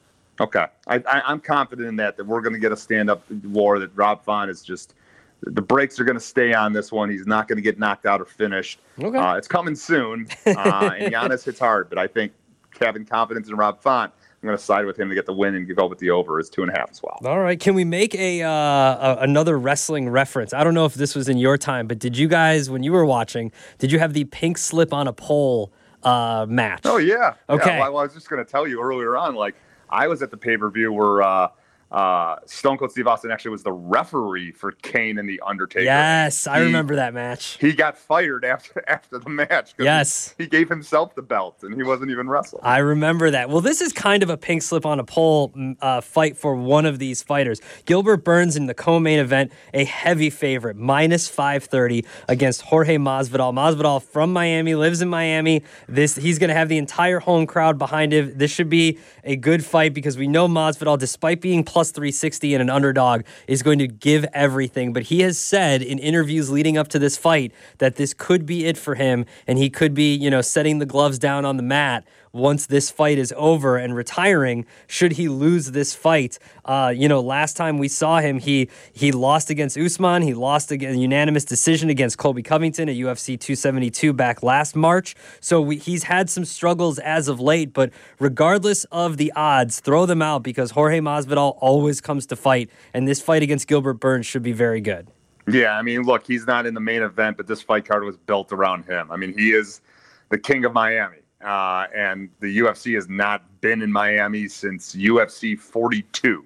Okay, 0.43 0.67
I, 0.89 0.97
I, 0.97 1.23
I'm 1.25 1.41
confident 1.41 1.89
in 1.89 1.97
that 1.97 2.17
that 2.17 2.27
we're 2.27 2.41
going 2.41 2.53
to 2.53 2.59
get 2.59 2.73
a 2.73 2.77
stand-up 2.77 3.23
war. 3.45 3.79
That 3.79 3.91
Rob 3.95 4.25
Font 4.25 4.51
is 4.51 4.63
just 4.63 4.95
the 5.43 5.63
brakes 5.63 5.99
are 6.01 6.05
going 6.05 6.19
to 6.19 6.21
stay 6.21 6.53
on 6.53 6.73
this 6.73 6.93
one. 6.93 7.11
He's 7.11 7.27
not 7.27 7.49
going 7.49 7.57
to 7.57 7.63
get 7.63 7.79
knocked 7.79 8.07
out 8.07 8.21
or 8.21 8.25
finished. 8.25 8.81
Okay. 9.01 9.17
Uh, 9.17 9.37
it's 9.37 9.49
coming 9.49 9.77
soon, 9.77 10.27
uh, 10.47 10.91
and 10.99 11.13
Yanez 11.13 11.45
hits 11.45 11.61
hard. 11.61 11.89
But 11.89 11.99
I 11.99 12.07
think 12.09 12.33
having 12.81 13.05
confidence 13.05 13.49
in 13.49 13.55
Rob 13.55 13.81
Font, 13.81 14.13
I'm 14.43 14.47
going 14.49 14.59
to 14.59 14.65
side 14.65 14.85
with 14.85 14.99
him 14.99 15.09
to 15.09 15.15
get 15.15 15.27
the 15.27 15.33
win 15.33 15.55
and 15.55 15.77
go 15.77 15.87
with 15.87 16.01
the 16.01 16.11
over 16.11 16.41
is 16.41 16.51
two 16.51 16.63
and 16.63 16.73
a 16.73 16.77
half 16.77 16.91
as 16.91 17.01
well. 17.01 17.21
All 17.25 17.39
right. 17.39 17.61
Can 17.61 17.75
we 17.75 17.85
make 17.85 18.13
a, 18.17 18.43
uh, 18.43 18.51
a 18.51 19.19
another 19.21 19.57
wrestling 19.57 20.09
reference? 20.09 20.53
I 20.53 20.65
don't 20.65 20.75
know 20.75 20.87
if 20.87 20.95
this 20.95 21.15
was 21.15 21.29
in 21.29 21.39
your 21.39 21.57
time, 21.57 21.87
but 21.87 22.01
did 22.01 22.17
you 22.17 22.27
guys, 22.27 22.69
when 22.69 22.83
you 22.83 22.91
were 22.91 23.07
watching, 23.07 23.53
did 23.79 23.93
you 23.93 24.01
have 24.01 24.15
the 24.15 24.25
pink 24.25 24.59
slip 24.59 24.93
on 24.93 25.07
a 25.07 25.13
pole 25.13 25.73
uh, 26.03 26.47
match? 26.49 26.81
Oh 26.85 26.97
yeah. 26.97 27.35
Okay. 27.49 27.79
Yeah, 27.79 27.89
well, 27.91 27.99
I 27.99 28.03
was 28.03 28.15
just 28.15 28.29
going 28.29 28.45
to 28.45 28.51
tell 28.51 28.67
you 28.67 28.83
earlier 28.83 29.17
on, 29.17 29.37
like 29.37 29.55
I 29.93 30.09
was 30.09 30.23
at 30.23 30.31
the 30.31 30.37
pay 30.37 30.57
per 30.57 30.71
view 30.71 30.93
where 30.93 31.23
uh, 31.23 31.49
uh, 31.93 32.37
Stone 32.47 32.79
Cold 32.79 32.91
Steve 32.91 33.07
Austin 33.07 33.31
actually 33.31 33.51
was 33.51 33.63
the 33.63 33.73
referee 33.73 34.51
for 34.53 34.73
Kane 34.73 35.19
and 35.19 35.29
the 35.29 35.41
Undertaker. 35.47 35.85
Yes, 35.85 36.47
I 36.47 36.59
He- 36.61 36.65
remember 36.65 36.97
that 36.97 37.13
match. 37.13 37.59
He 37.61 37.73
got 37.75 37.99
fired 37.99 38.45
after 38.45 38.83
after 38.89 39.19
the 39.19 39.29
match. 39.29 39.75
Yes. 39.79 40.35
he, 40.39 40.45
he 40.45 40.49
gave 40.49 40.69
himself 40.71 41.15
the 41.15 41.23
belt 41.23 41.59
and 41.63 41.75
he 41.75 41.83
wasn't 41.83 42.11
even 42.11 42.29
wrestling. 42.29 42.63
I 42.65 42.79
remember 42.79 43.31
that. 43.31 43.51
Well, 43.51 43.61
this 43.61 43.81
is 43.83 43.93
kind 43.93 44.23
of 44.23 44.31
a 44.31 44.37
pink 44.39 44.63
slip 44.63 44.87
on 44.87 44.99
a 45.01 45.05
pole 45.05 45.51
mm, 45.51 45.77
uh, 45.83 46.01
fight 46.01 46.37
for 46.39 46.55
one 46.55 46.87
of 46.87 46.99
these 46.99 47.23
fighters. 47.23 47.61
Gilbert 47.85 48.25
Burns 48.25 48.57
in 48.57 48.67
the 48.67 48.75
co-main 48.75 49.19
event, 49.19 49.53
a 49.75 49.85
heavy 49.85 50.31
favorite, 50.31 50.77
minus 50.77 51.29
530 51.29 52.07
against 52.29 52.63
Jorge 52.63 52.97
Masvidal. 52.97 53.53
Masvidal 53.53 54.03
from 54.03 54.33
Miami, 54.33 54.75
lives 54.75 55.03
in 55.03 55.09
Miami. 55.09 55.63
This 55.89 56.15
he's 56.17 56.39
going 56.39 56.49
to 56.49 56.55
have 56.55 56.69
the 56.71 56.79
entire 56.79 57.19
home 57.21 57.47
crowd 57.47 57.77
behind 57.79 58.13
him. 58.15 58.33
This 58.39 58.51
should 58.51 58.71
be 58.71 58.99
a 59.25 59.37
good 59.37 59.63
fight 59.65 59.93
because 59.93 60.17
we 60.17 60.27
know 60.27 60.49
Masvidal, 60.49 60.99
despite 60.99 61.41
being 61.43 61.65
plus 61.65 61.82
360 61.91 62.55
and 62.55 62.63
an 62.63 62.71
underdog, 62.71 63.23
is 63.47 63.63
going 63.63 63.79
to 63.79 63.89
give 63.89 64.25
everything. 64.33 64.93
But 64.93 65.05
he 65.05 65.21
has 65.21 65.39
said 65.39 65.83
in 65.83 65.99
interviews 65.99 66.51
leading 66.51 66.79
up 66.79 66.89
to 66.89 66.99
this 66.99 67.17
fight 67.17 67.53
that 67.79 67.97
this 67.97 68.15
could 68.15 68.47
be 68.47 68.67
it 68.67 68.79
for 68.79 68.95
him, 68.95 69.27
and 69.47 69.59
he 69.59 69.69
could 69.69 69.95
be, 69.95 70.15
you 70.15 70.31
know, 70.31 70.41
setting 70.41 70.79
the 70.79 70.87
gloves 70.87 71.19
down 71.19 71.45
on 71.45 71.57
the 71.57 71.63
mat 71.63 72.05
once 72.33 72.67
this 72.67 72.91
fight 72.91 73.19
is 73.19 73.33
over 73.37 73.77
and 73.77 73.95
retiring 73.95 74.65
should 74.87 75.13
he 75.13 75.29
lose 75.29 75.73
this 75.73 75.95
fight? 75.95 76.39
Uh, 76.65 76.93
you 76.95 77.09
know 77.09 77.21
last 77.21 77.57
time 77.57 77.79
we 77.79 77.89
saw 77.89 78.21
him 78.21 78.39
he 78.39 78.69
he 78.93 79.13
lost 79.13 79.51
against 79.51 79.77
Usman. 79.77 80.23
He 80.23 80.35
lost 80.35 80.71
a 80.73 80.77
unanimous 80.77 81.45
decision 81.45 81.91
against 81.91 82.19
Colby 82.19 82.43
Covington 82.43 82.89
at 82.89 82.97
UFC 82.97 83.39
272 83.39 84.13
back 84.13 84.43
last 84.43 84.77
March. 84.77 85.15
So 85.41 85.61
we, 85.61 85.77
he's 85.77 86.05
had 86.05 86.31
some 86.31 86.45
struggles 86.45 86.99
as 86.99 87.29
of 87.29 87.41
late 87.41 87.73
but 87.73 87.91
regardless 88.19 88.85
of 88.85 89.17
the 89.17 89.33
odds 89.37 89.81
throw 89.81 90.07
them 90.07 90.23
out 90.23 90.43
because 90.43 90.73
Jorge 90.73 91.01
Masvidal 91.01 91.57
always 91.61 92.01
comes 92.01 92.27
to 92.27 92.37
fight 92.37 92.71
and 92.95 93.07
this 93.07 93.21
fight 93.21 93.43
against 93.43 93.69
Gilbert 93.69 93.95
Burns 93.95 94.27
should 94.27 94.43
be 94.43 94.53
very 94.53 94.81
good. 94.81 95.09
Yeah, 95.49 95.77
I 95.77 95.83
mean, 95.83 96.03
look, 96.03 96.27
he's 96.27 96.47
not 96.47 96.67
in 96.67 96.75
the 96.75 96.81
main 96.81 97.03
event, 97.03 97.37
but 97.37 97.47
this 97.47 97.63
fight 97.63 97.85
card 97.85 98.05
was 98.05 98.17
built 98.17 98.53
around 98.53 98.85
him. 98.85 99.11
I 99.11 99.17
mean, 99.17 99.37
he 99.37 99.53
is 99.53 99.81
the 100.29 100.39
king 100.39 100.65
of 100.65 100.73
Miami, 100.73 101.19
uh, 101.43 101.87
and 101.95 102.29
the 102.41 102.59
UFC 102.59 102.95
has 102.95 103.09
not 103.09 103.43
been 103.61 103.83
in 103.83 103.91
Miami 103.91 104.49
since 104.49 104.95
UFC 104.95 105.59
42, 105.59 106.45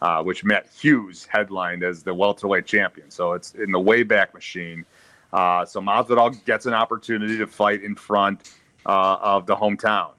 uh, 0.00 0.22
which 0.22 0.44
Matt 0.44 0.68
Hughes 0.68 1.26
headlined 1.26 1.82
as 1.82 2.02
the 2.02 2.12
welterweight 2.12 2.66
champion. 2.66 3.10
So 3.10 3.32
it's 3.32 3.54
in 3.54 3.70
the 3.70 3.78
Wayback 3.78 4.34
Machine. 4.34 4.84
Uh, 5.32 5.64
so 5.64 5.80
Masvidal 5.80 6.44
gets 6.44 6.66
an 6.66 6.74
opportunity 6.74 7.38
to 7.38 7.46
fight 7.46 7.82
in 7.82 7.94
front 7.94 8.54
uh, 8.84 9.16
of 9.20 9.46
the 9.46 9.56
hometown, 9.56 10.10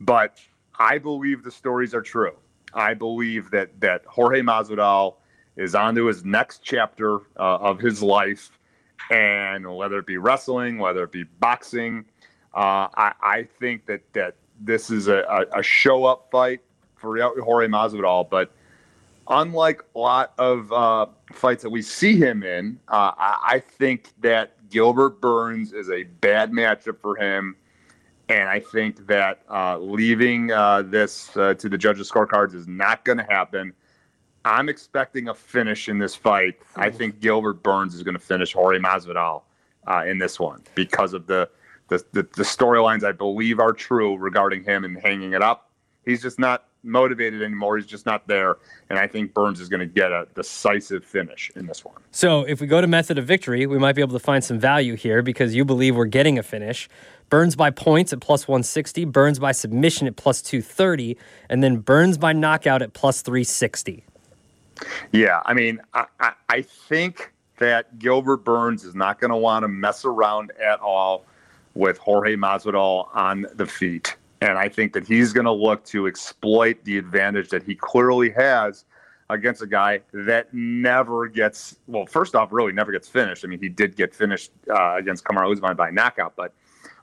but 0.00 0.40
I 0.78 0.98
believe 0.98 1.44
the 1.44 1.50
stories 1.50 1.94
are 1.94 2.02
true. 2.02 2.34
I 2.74 2.94
believe 2.94 3.50
that 3.50 3.80
that 3.80 4.04
Jorge 4.06 4.40
Masvidal 4.40 5.16
is 5.56 5.74
on 5.74 5.94
to 5.96 6.06
his 6.06 6.24
next 6.24 6.62
chapter 6.62 7.18
uh, 7.36 7.58
of 7.58 7.78
his 7.78 8.02
life, 8.02 8.58
and 9.10 9.76
whether 9.76 9.98
it 9.98 10.06
be 10.06 10.16
wrestling, 10.16 10.78
whether 10.78 11.04
it 11.04 11.12
be 11.12 11.24
boxing, 11.24 12.04
uh, 12.54 12.88
I, 12.94 13.12
I 13.22 13.48
think 13.58 13.86
that 13.86 14.00
that 14.14 14.34
this 14.60 14.90
is 14.90 15.08
a, 15.08 15.46
a, 15.54 15.62
show 15.62 16.04
up 16.04 16.28
fight 16.30 16.60
for 16.96 17.16
Jorge 17.18 17.68
Masvidal. 17.68 18.28
But 18.28 18.50
unlike 19.28 19.82
a 19.94 19.98
lot 19.98 20.32
of 20.38 20.72
uh, 20.72 21.06
fights 21.32 21.62
that 21.62 21.70
we 21.70 21.82
see 21.82 22.16
him 22.16 22.42
in, 22.42 22.80
uh, 22.88 23.12
I, 23.16 23.38
I 23.42 23.58
think 23.60 24.12
that 24.20 24.68
Gilbert 24.70 25.20
Burns 25.20 25.72
is 25.72 25.90
a 25.90 26.04
bad 26.04 26.50
matchup 26.50 27.00
for 27.00 27.16
him. 27.16 27.56
And 28.28 28.48
I 28.48 28.60
think 28.60 29.06
that 29.06 29.40
uh, 29.50 29.78
leaving 29.78 30.52
uh, 30.52 30.82
this 30.82 31.34
uh, 31.36 31.54
to 31.54 31.68
the 31.68 31.78
judges' 31.78 32.10
scorecards 32.10 32.54
is 32.54 32.66
not 32.68 33.04
going 33.04 33.18
to 33.18 33.24
happen. 33.24 33.72
I'm 34.44 34.68
expecting 34.68 35.28
a 35.28 35.34
finish 35.34 35.88
in 35.88 35.98
this 35.98 36.14
fight. 36.14 36.58
I 36.76 36.90
think 36.90 37.20
Gilbert 37.20 37.62
Burns 37.62 37.94
is 37.94 38.02
going 38.02 38.14
to 38.14 38.20
finish 38.20 38.52
Jorge 38.52 38.78
Masvidal 38.78 39.42
uh, 39.86 40.04
in 40.06 40.18
this 40.18 40.38
one 40.38 40.62
because 40.74 41.14
of 41.14 41.26
the 41.26 41.48
the, 41.88 42.04
the, 42.12 42.22
the 42.22 42.42
storylines 42.42 43.04
I 43.04 43.12
believe 43.12 43.58
are 43.60 43.72
true 43.72 44.16
regarding 44.16 44.64
him 44.64 44.84
and 44.84 44.98
hanging 44.98 45.32
it 45.32 45.42
up. 45.42 45.70
He's 46.04 46.22
just 46.22 46.38
not 46.38 46.64
motivated 46.82 47.42
anymore. 47.42 47.76
He's 47.76 47.86
just 47.86 48.06
not 48.06 48.26
there. 48.28 48.56
And 48.88 48.98
I 48.98 49.06
think 49.06 49.34
Burns 49.34 49.60
is 49.60 49.68
going 49.68 49.80
to 49.80 49.86
get 49.86 50.12
a 50.12 50.26
decisive 50.34 51.04
finish 51.04 51.50
in 51.56 51.66
this 51.66 51.84
one. 51.84 51.96
So 52.10 52.44
if 52.44 52.60
we 52.60 52.66
go 52.66 52.80
to 52.80 52.86
method 52.86 53.18
of 53.18 53.26
victory, 53.26 53.66
we 53.66 53.78
might 53.78 53.94
be 53.94 54.02
able 54.02 54.18
to 54.18 54.24
find 54.24 54.42
some 54.42 54.58
value 54.58 54.94
here 54.94 55.22
because 55.22 55.54
you 55.54 55.64
believe 55.64 55.96
we're 55.96 56.06
getting 56.06 56.38
a 56.38 56.42
finish. 56.42 56.88
Burns 57.30 57.56
by 57.56 57.70
points 57.70 58.12
at 58.12 58.20
plus 58.20 58.48
160, 58.48 59.04
Burns 59.06 59.38
by 59.38 59.52
submission 59.52 60.06
at 60.06 60.16
plus 60.16 60.40
230, 60.40 61.18
and 61.50 61.62
then 61.62 61.76
Burns 61.78 62.16
by 62.16 62.32
knockout 62.32 62.80
at 62.80 62.94
plus 62.94 63.20
360. 63.20 64.04
Yeah, 65.12 65.42
I 65.44 65.52
mean, 65.52 65.80
I, 65.92 66.06
I, 66.20 66.32
I 66.48 66.62
think 66.62 67.32
that 67.58 67.98
Gilbert 67.98 68.44
Burns 68.44 68.84
is 68.84 68.94
not 68.94 69.20
going 69.20 69.30
to 69.30 69.36
want 69.36 69.64
to 69.64 69.68
mess 69.68 70.04
around 70.04 70.52
at 70.62 70.80
all 70.80 71.26
with 71.74 71.98
Jorge 71.98 72.36
Masvidal 72.36 73.08
on 73.14 73.46
the 73.54 73.66
feet. 73.66 74.16
And 74.40 74.56
I 74.56 74.68
think 74.68 74.92
that 74.92 75.06
he's 75.06 75.32
going 75.32 75.46
to 75.46 75.52
look 75.52 75.84
to 75.86 76.06
exploit 76.06 76.82
the 76.84 76.98
advantage 76.98 77.48
that 77.50 77.62
he 77.62 77.74
clearly 77.74 78.30
has 78.30 78.84
against 79.30 79.62
a 79.62 79.66
guy 79.66 80.00
that 80.12 80.52
never 80.54 81.26
gets, 81.26 81.76
well, 81.86 82.06
first 82.06 82.34
off, 82.34 82.52
really 82.52 82.72
never 82.72 82.92
gets 82.92 83.08
finished. 83.08 83.44
I 83.44 83.48
mean, 83.48 83.60
he 83.60 83.68
did 83.68 83.96
get 83.96 84.14
finished 84.14 84.52
uh, 84.70 84.94
against 84.96 85.24
Kamaru 85.24 85.52
Usman 85.52 85.76
by 85.76 85.90
knockout, 85.90 86.34
but 86.36 86.54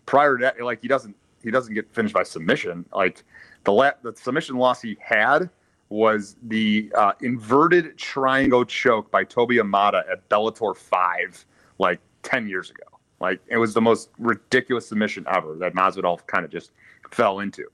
prior 0.05 0.37
to 0.37 0.41
that, 0.43 0.59
like 0.61 0.81
he 0.81 0.87
doesn't, 0.87 1.15
he 1.43 1.51
doesn't 1.51 1.73
get 1.73 1.93
finished 1.93 2.13
by 2.13 2.23
submission. 2.23 2.85
Like 2.93 3.23
the, 3.63 3.71
la- 3.71 3.91
the 4.01 4.15
submission 4.15 4.55
loss 4.55 4.81
he 4.81 4.97
had 4.99 5.49
was 5.89 6.35
the 6.43 6.91
uh, 6.95 7.11
inverted 7.21 7.97
triangle 7.97 8.65
choke 8.65 9.11
by 9.11 9.23
Toby 9.23 9.57
Imada 9.57 10.09
at 10.11 10.27
Bellator 10.29 10.75
5 10.75 11.45
like 11.77 11.99
10 12.23 12.47
years 12.47 12.71
ago. 12.71 12.94
Like 13.25 13.41
it 13.47 13.57
was 13.57 13.73
the 13.73 13.81
most 13.81 14.11
ridiculous 14.19 14.87
submission 14.87 15.25
ever 15.27 15.55
that 15.55 15.73
Masvidal 15.73 16.23
kind 16.27 16.45
of 16.45 16.51
just 16.51 16.71
fell 17.09 17.39
into. 17.39 17.65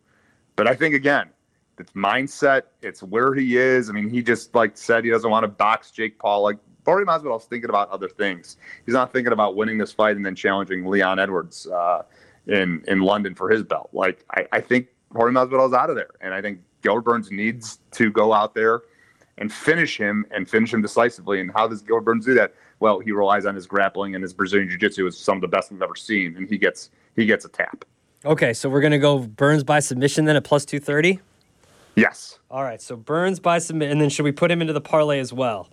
But 0.55 0.65
I 0.65 0.75
think 0.75 0.95
again, 0.95 1.29
it's 1.77 1.91
mindset, 1.91 2.61
it's 2.81 3.03
where 3.03 3.33
he 3.33 3.57
is. 3.57 3.89
I 3.89 3.91
mean, 3.91 4.09
he 4.09 4.23
just 4.23 4.55
like 4.55 4.77
said 4.77 5.03
he 5.03 5.09
doesn't 5.09 5.29
want 5.29 5.43
to 5.43 5.49
box 5.49 5.91
Jake 5.91 6.17
Paul. 6.19 6.43
Like 6.43 6.57
Jorge 6.85 7.03
Masvidal's 7.03 7.43
thinking 7.45 7.69
about 7.69 7.89
other 7.89 8.07
things. 8.07 8.55
He's 8.85 8.93
not 8.93 9.11
thinking 9.11 9.33
about 9.33 9.57
winning 9.57 9.77
this 9.77 9.91
fight 9.91 10.15
and 10.15 10.25
then 10.25 10.35
challenging 10.35 10.85
Leon 10.85 11.19
Edwards 11.19 11.67
uh, 11.67 12.03
in 12.47 12.81
in 12.87 13.01
London 13.01 13.35
for 13.35 13.49
his 13.49 13.61
belt. 13.61 13.89
Like 13.91 14.23
I, 14.31 14.47
I 14.53 14.61
think 14.61 14.87
Jorge 15.13 15.33
Masvidal's 15.33 15.73
out 15.73 15.89
of 15.89 15.97
there, 15.97 16.11
and 16.21 16.33
I 16.33 16.41
think 16.41 16.61
Gilbert 16.81 17.01
Burns 17.01 17.29
needs 17.29 17.79
to 17.91 18.09
go 18.09 18.31
out 18.31 18.55
there 18.55 18.83
and 19.37 19.51
finish 19.51 19.97
him 19.97 20.25
and 20.31 20.49
finish 20.49 20.73
him 20.73 20.81
decisively. 20.81 21.41
And 21.41 21.51
how 21.51 21.67
does 21.67 21.81
Gilbert 21.81 22.05
Burns 22.05 22.25
do 22.25 22.35
that? 22.35 22.53
Well, 22.81 22.99
he 22.99 23.11
relies 23.11 23.45
on 23.45 23.53
his 23.53 23.67
grappling 23.67 24.15
and 24.15 24.23
his 24.23 24.33
Brazilian 24.33 24.67
jiu-jitsu 24.67 25.05
is 25.05 25.17
some 25.17 25.37
of 25.37 25.41
the 25.41 25.47
best 25.47 25.71
we've 25.71 25.81
ever 25.81 25.95
seen, 25.95 26.35
and 26.35 26.49
he 26.49 26.57
gets 26.57 26.89
he 27.15 27.25
gets 27.25 27.45
a 27.45 27.49
tap. 27.49 27.85
Okay, 28.25 28.53
so 28.53 28.69
we're 28.69 28.81
gonna 28.81 28.99
go 28.99 29.19
Burns 29.19 29.63
by 29.63 29.79
submission 29.79 30.25
then 30.25 30.35
at 30.35 30.43
plus 30.43 30.65
two 30.65 30.79
thirty. 30.79 31.19
Yes. 31.95 32.39
All 32.49 32.63
right, 32.63 32.81
so 32.81 32.95
Burns 32.95 33.39
by 33.39 33.59
submission, 33.59 33.91
and 33.91 34.01
then 34.01 34.09
should 34.09 34.23
we 34.23 34.31
put 34.31 34.49
him 34.49 34.61
into 34.61 34.73
the 34.73 34.81
parlay 34.81 35.19
as 35.19 35.31
well? 35.31 35.69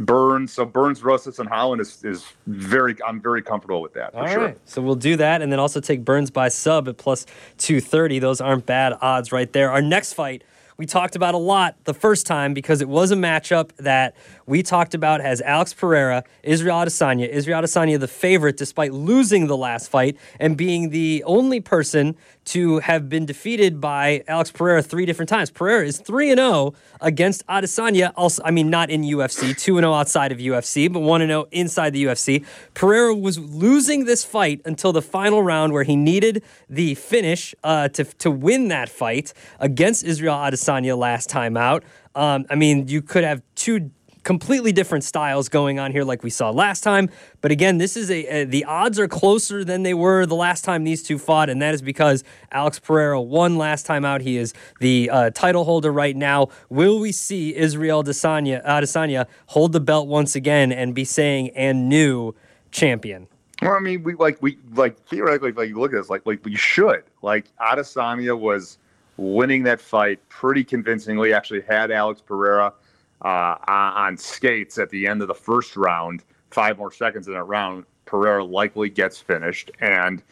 Burns. 0.00 0.52
So 0.52 0.64
Burns, 0.64 1.02
Rosas, 1.02 1.38
and 1.38 1.48
Holland 1.48 1.80
is, 1.80 2.04
is 2.04 2.26
very. 2.48 2.96
I'm 3.06 3.20
very 3.20 3.40
comfortable 3.40 3.80
with 3.80 3.94
that. 3.94 4.12
For 4.12 4.18
All 4.18 4.26
sure. 4.26 4.44
right, 4.46 4.58
so 4.64 4.82
we'll 4.82 4.96
do 4.96 5.16
that, 5.16 5.42
and 5.42 5.52
then 5.52 5.60
also 5.60 5.80
take 5.80 6.04
Burns 6.04 6.32
by 6.32 6.48
sub 6.48 6.88
at 6.88 6.96
plus 6.96 7.24
two 7.56 7.80
thirty. 7.80 8.18
Those 8.18 8.40
aren't 8.40 8.66
bad 8.66 8.98
odds 9.00 9.30
right 9.30 9.52
there. 9.52 9.70
Our 9.70 9.80
next 9.80 10.14
fight 10.14 10.42
we 10.76 10.86
talked 10.86 11.16
about 11.16 11.34
a 11.34 11.38
lot 11.38 11.76
the 11.84 11.94
first 11.94 12.26
time 12.26 12.52
because 12.54 12.80
it 12.80 12.88
was 12.88 13.10
a 13.10 13.16
matchup 13.16 13.70
that 13.76 14.14
we 14.46 14.62
talked 14.62 14.94
about 14.94 15.20
as 15.20 15.40
Alex 15.42 15.74
Pereira, 15.74 16.24
Israel 16.42 16.78
Adesanya. 16.78 17.28
Israel 17.28 17.62
Adesanya, 17.62 17.98
the 17.98 18.08
favorite, 18.08 18.56
despite 18.56 18.92
losing 18.92 19.48
the 19.48 19.56
last 19.56 19.90
fight 19.90 20.16
and 20.38 20.56
being 20.56 20.90
the 20.90 21.22
only 21.26 21.60
person 21.60 22.16
to 22.46 22.78
have 22.78 23.08
been 23.08 23.26
defeated 23.26 23.80
by 23.80 24.22
Alex 24.28 24.52
Pereira 24.52 24.82
three 24.82 25.04
different 25.04 25.28
times. 25.28 25.50
Pereira 25.50 25.84
is 25.84 25.98
3 25.98 26.30
and 26.30 26.38
0 26.38 26.74
against 27.00 27.44
Adesanya. 27.48 28.12
Also, 28.16 28.40
I 28.44 28.52
mean, 28.52 28.70
not 28.70 28.88
in 28.88 29.02
UFC, 29.02 29.58
2 29.58 29.78
and 29.78 29.84
0 29.84 29.92
outside 29.92 30.30
of 30.30 30.38
UFC, 30.38 30.92
but 30.92 31.00
1 31.00 31.22
and 31.22 31.30
0 31.30 31.46
inside 31.50 31.92
the 31.92 32.04
UFC. 32.04 32.46
Pereira 32.74 33.14
was 33.14 33.38
losing 33.38 34.04
this 34.04 34.24
fight 34.24 34.60
until 34.64 34.92
the 34.92 35.02
final 35.02 35.42
round 35.42 35.72
where 35.72 35.82
he 35.82 35.96
needed 35.96 36.44
the 36.70 36.94
finish 36.94 37.52
uh, 37.64 37.88
to, 37.88 38.04
to 38.04 38.30
win 38.30 38.68
that 38.68 38.88
fight 38.88 39.32
against 39.58 40.04
Israel 40.04 40.36
Adesanya 40.36 40.96
last 40.96 41.28
time 41.28 41.56
out. 41.56 41.82
Um, 42.14 42.46
I 42.48 42.54
mean, 42.54 42.88
you 42.88 43.02
could 43.02 43.24
have 43.24 43.42
two 43.56 43.90
completely 44.26 44.72
different 44.72 45.04
styles 45.04 45.48
going 45.48 45.78
on 45.78 45.92
here, 45.92 46.02
like 46.02 46.24
we 46.24 46.30
saw 46.30 46.50
last 46.50 46.82
time. 46.82 47.08
But 47.40 47.52
again, 47.52 47.78
this 47.78 47.96
is 47.96 48.10
a, 48.10 48.26
a, 48.26 48.44
the 48.44 48.64
odds 48.64 48.98
are 48.98 49.06
closer 49.06 49.64
than 49.64 49.84
they 49.84 49.94
were 49.94 50.26
the 50.26 50.34
last 50.34 50.64
time 50.64 50.82
these 50.82 51.00
two 51.02 51.16
fought, 51.16 51.48
and 51.48 51.62
that 51.62 51.72
is 51.74 51.80
because 51.80 52.24
Alex 52.50 52.80
Pereira 52.80 53.22
won 53.22 53.56
last 53.56 53.86
time 53.86 54.04
out. 54.04 54.20
He 54.20 54.36
is 54.36 54.52
the 54.80 55.08
uh, 55.10 55.30
title 55.30 55.64
holder 55.64 55.92
right 55.92 56.16
now. 56.16 56.48
Will 56.68 56.98
we 56.98 57.12
see 57.12 57.54
Israel 57.54 58.02
Adesanya, 58.02 58.66
Adesanya 58.66 59.26
hold 59.46 59.72
the 59.72 59.80
belt 59.80 60.08
once 60.08 60.34
again 60.34 60.72
and 60.72 60.92
be 60.92 61.04
saying 61.04 61.50
and 61.50 61.88
new 61.88 62.34
champion? 62.72 63.28
Well, 63.62 63.74
I 63.74 63.78
mean, 63.78 64.02
we 64.02 64.14
like 64.14 64.42
we 64.42 64.58
like 64.74 64.98
theoretically, 65.06 65.52
like 65.52 65.68
you 65.68 65.78
look 65.78 65.92
at 65.92 65.98
this, 65.98 66.10
like 66.10 66.26
like 66.26 66.44
we 66.44 66.56
should. 66.56 67.04
Like 67.22 67.46
Adesanya 67.58 68.36
was 68.36 68.78
winning 69.18 69.62
that 69.62 69.80
fight 69.80 70.18
pretty 70.28 70.64
convincingly. 70.64 71.32
Actually, 71.32 71.60
had 71.60 71.92
Alex 71.92 72.20
Pereira 72.20 72.74
uh, 73.22 73.56
on 73.68 74.16
skates 74.16 74.78
at 74.78 74.90
the 74.90 75.06
end 75.06 75.22
of 75.22 75.28
the 75.28 75.34
first 75.34 75.76
round. 75.76 76.22
Five 76.50 76.78
more 76.78 76.92
seconds 76.92 77.26
in 77.26 77.34
that 77.34 77.44
round, 77.44 77.84
Pereira 78.04 78.44
likely 78.44 78.88
gets 78.88 79.20
finished. 79.20 79.70
And, 79.80 80.22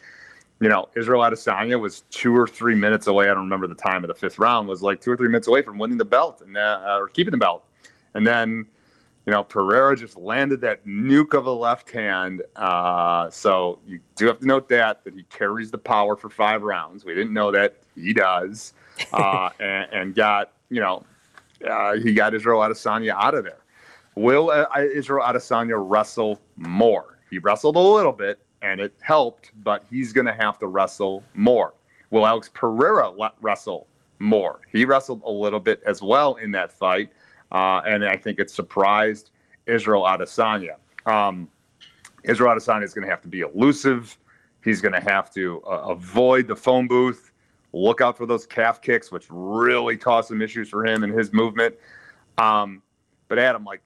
you 0.59 0.69
know, 0.69 0.89
Israel 0.95 1.21
Adesanya 1.21 1.79
was 1.79 2.01
two 2.09 2.35
or 2.35 2.47
three 2.47 2.75
minutes 2.75 3.07
away. 3.07 3.25
I 3.25 3.33
don't 3.33 3.43
remember 3.43 3.67
the 3.67 3.75
time 3.75 4.03
of 4.03 4.07
the 4.07 4.15
fifth 4.15 4.39
round, 4.39 4.67
was 4.67 4.81
like 4.81 5.01
two 5.01 5.11
or 5.11 5.17
three 5.17 5.27
minutes 5.27 5.47
away 5.47 5.61
from 5.61 5.77
winning 5.77 5.97
the 5.97 6.05
belt 6.05 6.41
and 6.41 6.57
uh, 6.57 6.97
or 6.97 7.07
keeping 7.09 7.31
the 7.31 7.37
belt. 7.37 7.65
And 8.13 8.25
then, 8.25 8.65
you 9.25 9.33
know, 9.33 9.43
Pereira 9.43 9.97
just 9.97 10.17
landed 10.17 10.61
that 10.61 10.85
nuke 10.85 11.37
of 11.37 11.47
a 11.47 11.51
left 11.51 11.91
hand. 11.91 12.43
Uh, 12.55 13.29
so 13.29 13.79
you 13.85 13.99
do 14.15 14.27
have 14.27 14.39
to 14.39 14.47
note 14.47 14.69
that, 14.69 15.03
that 15.03 15.13
he 15.13 15.23
carries 15.23 15.69
the 15.69 15.77
power 15.77 16.15
for 16.15 16.29
five 16.29 16.61
rounds. 16.63 17.03
We 17.03 17.13
didn't 17.13 17.33
know 17.33 17.51
that. 17.51 17.75
He 17.95 18.13
does. 18.13 18.73
Uh, 19.11 19.49
and, 19.59 19.91
and 19.91 20.15
got, 20.15 20.53
you 20.69 20.79
know, 20.79 21.03
uh, 21.69 21.93
he 21.93 22.13
got 22.13 22.33
Israel 22.33 22.59
Adesanya 22.59 23.11
out 23.11 23.35
of 23.35 23.43
there. 23.43 23.63
Will 24.15 24.49
uh, 24.49 24.65
Israel 24.79 25.25
Adesanya 25.25 25.75
wrestle 25.77 26.39
more? 26.55 27.19
He 27.29 27.39
wrestled 27.39 27.75
a 27.75 27.79
little 27.79 28.13
bit 28.13 28.39
and 28.61 28.79
it 28.79 28.93
helped, 29.01 29.51
but 29.63 29.83
he's 29.89 30.13
going 30.13 30.25
to 30.25 30.33
have 30.33 30.57
to 30.59 30.67
wrestle 30.67 31.23
more. 31.33 31.73
Will 32.09 32.25
Alex 32.25 32.49
Pereira 32.53 33.11
wrestle 33.41 33.87
more? 34.19 34.61
He 34.71 34.85
wrestled 34.85 35.21
a 35.25 35.31
little 35.31 35.59
bit 35.59 35.81
as 35.85 36.01
well 36.01 36.35
in 36.35 36.51
that 36.51 36.71
fight, 36.71 37.11
uh, 37.51 37.81
and 37.85 38.05
I 38.05 38.15
think 38.17 38.39
it 38.39 38.49
surprised 38.49 39.31
Israel 39.65 40.03
Adesanya. 40.03 40.75
Um, 41.05 41.49
Israel 42.23 42.55
Adesanya 42.55 42.83
is 42.83 42.93
going 42.93 43.05
to 43.05 43.11
have 43.11 43.21
to 43.21 43.27
be 43.27 43.41
elusive. 43.41 44.17
He's 44.63 44.81
going 44.81 44.93
to 44.93 45.01
have 45.01 45.31
to 45.33 45.61
uh, 45.63 45.89
avoid 45.89 46.47
the 46.47 46.55
phone 46.55 46.87
booth. 46.87 47.31
Look 47.75 47.99
out 47.99 48.15
for 48.15 48.25
those 48.25 48.45
calf 48.45 48.81
kicks, 48.81 49.11
which 49.11 49.25
really 49.29 49.97
caused 49.97 50.29
some 50.29 50.41
issues 50.41 50.69
for 50.69 50.85
him 50.85 51.03
and 51.03 51.13
his 51.13 51.33
movement. 51.33 51.75
Um, 52.37 52.81
but 53.27 53.37
Adam, 53.37 53.65
like 53.65 53.81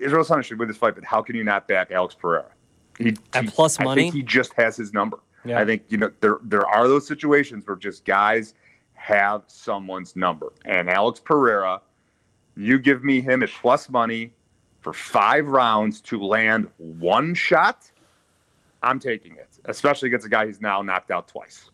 Israel 0.00 0.24
Adesanya 0.24 0.42
should 0.42 0.58
win 0.58 0.66
this 0.66 0.78
fight, 0.78 0.94
but 0.94 1.04
how 1.04 1.20
can 1.20 1.36
you 1.36 1.44
not 1.44 1.68
back 1.68 1.90
Alex 1.90 2.14
Pereira? 2.14 2.50
He, 2.98 3.14
At 3.34 3.44
he, 3.44 3.50
plus 3.50 3.78
money, 3.78 3.90
I 3.90 4.04
think 4.04 4.14
he 4.14 4.22
just 4.22 4.54
has 4.54 4.78
his 4.78 4.94
number. 4.94 5.18
Yeah. 5.44 5.60
I 5.60 5.66
think 5.66 5.82
you 5.90 5.98
know 5.98 6.10
there 6.20 6.38
there 6.42 6.66
are 6.66 6.88
those 6.88 7.06
situations 7.06 7.66
where 7.66 7.76
just 7.76 8.06
guys 8.06 8.54
have 8.94 9.42
someone's 9.46 10.16
number, 10.16 10.50
and 10.64 10.88
Alex 10.88 11.20
Pereira, 11.20 11.82
you 12.56 12.78
give 12.78 13.04
me 13.04 13.20
him 13.20 13.42
at 13.42 13.50
plus 13.50 13.90
money 13.90 14.32
for 14.80 14.94
five 14.94 15.46
rounds 15.46 16.00
to 16.00 16.22
land 16.22 16.66
one 16.78 17.34
shot, 17.34 17.90
I'm 18.82 18.98
taking 18.98 19.36
it, 19.36 19.58
especially 19.66 20.08
against 20.08 20.24
a 20.24 20.30
guy 20.30 20.46
who's 20.46 20.62
now 20.62 20.80
knocked 20.80 21.10
out 21.10 21.28
twice. 21.28 21.70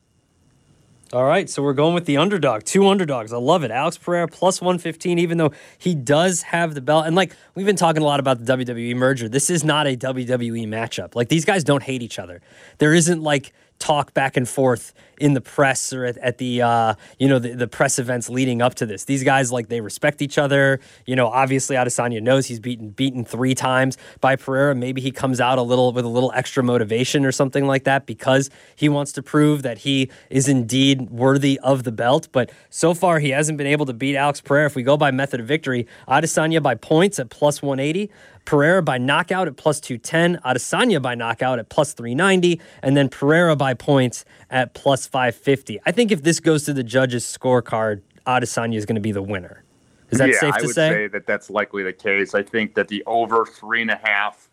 All 1.12 1.24
right, 1.24 1.48
so 1.48 1.62
we're 1.62 1.72
going 1.72 1.94
with 1.94 2.04
the 2.04 2.16
underdog. 2.16 2.64
Two 2.64 2.88
underdogs. 2.88 3.32
I 3.32 3.36
love 3.36 3.62
it. 3.62 3.70
Alex 3.70 3.96
Pereira 3.96 4.26
plus 4.26 4.60
115, 4.60 5.20
even 5.20 5.38
though 5.38 5.52
he 5.78 5.94
does 5.94 6.42
have 6.42 6.74
the 6.74 6.80
belt. 6.80 7.06
And 7.06 7.14
like 7.14 7.36
we've 7.54 7.64
been 7.64 7.76
talking 7.76 8.02
a 8.02 8.04
lot 8.04 8.18
about 8.18 8.44
the 8.44 8.56
WWE 8.56 8.96
merger. 8.96 9.28
This 9.28 9.48
is 9.48 9.62
not 9.62 9.86
a 9.86 9.96
WWE 9.96 10.66
matchup. 10.66 11.14
Like 11.14 11.28
these 11.28 11.44
guys 11.44 11.62
don't 11.62 11.84
hate 11.84 12.02
each 12.02 12.18
other. 12.18 12.40
There 12.78 12.92
isn't 12.92 13.22
like 13.22 13.52
talk 13.78 14.14
back 14.14 14.36
and 14.36 14.48
forth 14.48 14.94
in 15.18 15.34
the 15.34 15.40
press 15.40 15.92
or 15.92 16.04
at, 16.04 16.16
at 16.18 16.38
the 16.38 16.62
uh, 16.62 16.94
you 17.18 17.28
know 17.28 17.38
the, 17.38 17.54
the 17.54 17.66
press 17.66 17.98
events 17.98 18.28
leading 18.28 18.62
up 18.62 18.74
to 18.74 18.86
this. 18.86 19.04
These 19.04 19.24
guys 19.24 19.50
like 19.52 19.68
they 19.68 19.80
respect 19.80 20.22
each 20.22 20.38
other. 20.38 20.80
You 21.06 21.16
know, 21.16 21.28
obviously 21.28 21.76
Adesanya 21.76 22.22
knows 22.22 22.46
he's 22.46 22.60
beaten 22.60 22.90
beaten 22.90 23.24
three 23.24 23.54
times 23.54 23.96
by 24.20 24.36
Pereira. 24.36 24.74
Maybe 24.74 25.00
he 25.00 25.10
comes 25.10 25.40
out 25.40 25.58
a 25.58 25.62
little 25.62 25.92
with 25.92 26.04
a 26.04 26.08
little 26.08 26.32
extra 26.34 26.62
motivation 26.62 27.24
or 27.24 27.32
something 27.32 27.66
like 27.66 27.84
that 27.84 28.06
because 28.06 28.50
he 28.74 28.88
wants 28.88 29.12
to 29.12 29.22
prove 29.22 29.62
that 29.62 29.78
he 29.78 30.10
is 30.30 30.48
indeed 30.48 31.10
worthy 31.10 31.58
of 31.60 31.84
the 31.84 31.92
belt. 31.92 32.28
But 32.32 32.50
so 32.70 32.94
far 32.94 33.18
he 33.18 33.30
hasn't 33.30 33.58
been 33.58 33.66
able 33.66 33.86
to 33.86 33.94
beat 33.94 34.16
Alex 34.16 34.40
Pereira. 34.40 34.66
If 34.66 34.76
we 34.76 34.82
go 34.82 34.96
by 34.96 35.10
method 35.10 35.40
of 35.40 35.46
victory, 35.46 35.86
Adesanya 36.08 36.62
by 36.62 36.74
points 36.74 37.18
at 37.18 37.30
plus 37.30 37.62
180. 37.62 38.10
Pereira 38.46 38.82
by 38.82 38.96
knockout 38.96 39.48
at 39.48 39.56
plus 39.56 39.80
210, 39.80 40.40
Adesanya 40.44 41.02
by 41.02 41.14
knockout 41.14 41.58
at 41.58 41.68
plus 41.68 41.92
390, 41.92 42.60
and 42.82 42.96
then 42.96 43.08
Pereira 43.08 43.56
by 43.56 43.74
points 43.74 44.24
at 44.50 44.72
plus 44.72 45.06
550. 45.06 45.80
I 45.84 45.92
think 45.92 46.10
if 46.10 46.22
this 46.22 46.40
goes 46.40 46.64
to 46.64 46.72
the 46.72 46.82
judges' 46.84 47.24
scorecard, 47.24 48.00
Adesanya 48.26 48.76
is 48.76 48.86
going 48.86 48.94
to 48.94 49.00
be 49.00 49.12
the 49.12 49.22
winner. 49.22 49.62
Is 50.10 50.18
that 50.18 50.30
yeah, 50.30 50.40
safe 50.40 50.54
I 50.54 50.60
would 50.62 50.74
say? 50.74 50.90
say 50.90 51.06
that 51.08 51.26
that's 51.26 51.50
likely 51.50 51.82
the 51.82 51.92
case. 51.92 52.34
I 52.34 52.42
think 52.42 52.74
that 52.74 52.88
the 52.88 53.02
over 53.06 53.44
three 53.44 53.82
and 53.82 53.90
a 53.90 54.00
half 54.02 54.48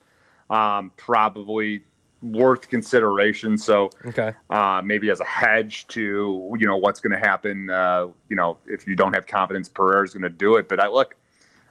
um, 0.49 0.91
probably 0.97 1.83
worth 2.21 2.69
consideration. 2.69 3.57
So 3.57 3.89
Okay. 4.05 4.33
uh, 4.49 4.81
maybe 4.83 5.09
as 5.09 5.19
a 5.19 5.25
hedge 5.25 5.87
to 5.89 6.55
you 6.57 6.65
know 6.65 6.77
what's 6.77 6.99
going 6.99 7.11
to 7.11 7.19
happen. 7.19 7.69
Uh, 7.69 8.07
you 8.29 8.35
know 8.35 8.57
if 8.65 8.87
you 8.87 8.95
don't 8.95 9.13
have 9.13 9.27
confidence 9.27 9.69
Pereira's 9.69 10.13
going 10.13 10.23
to 10.23 10.29
do 10.29 10.55
it. 10.55 10.67
But 10.67 10.79
I 10.79 10.87
look, 10.87 11.15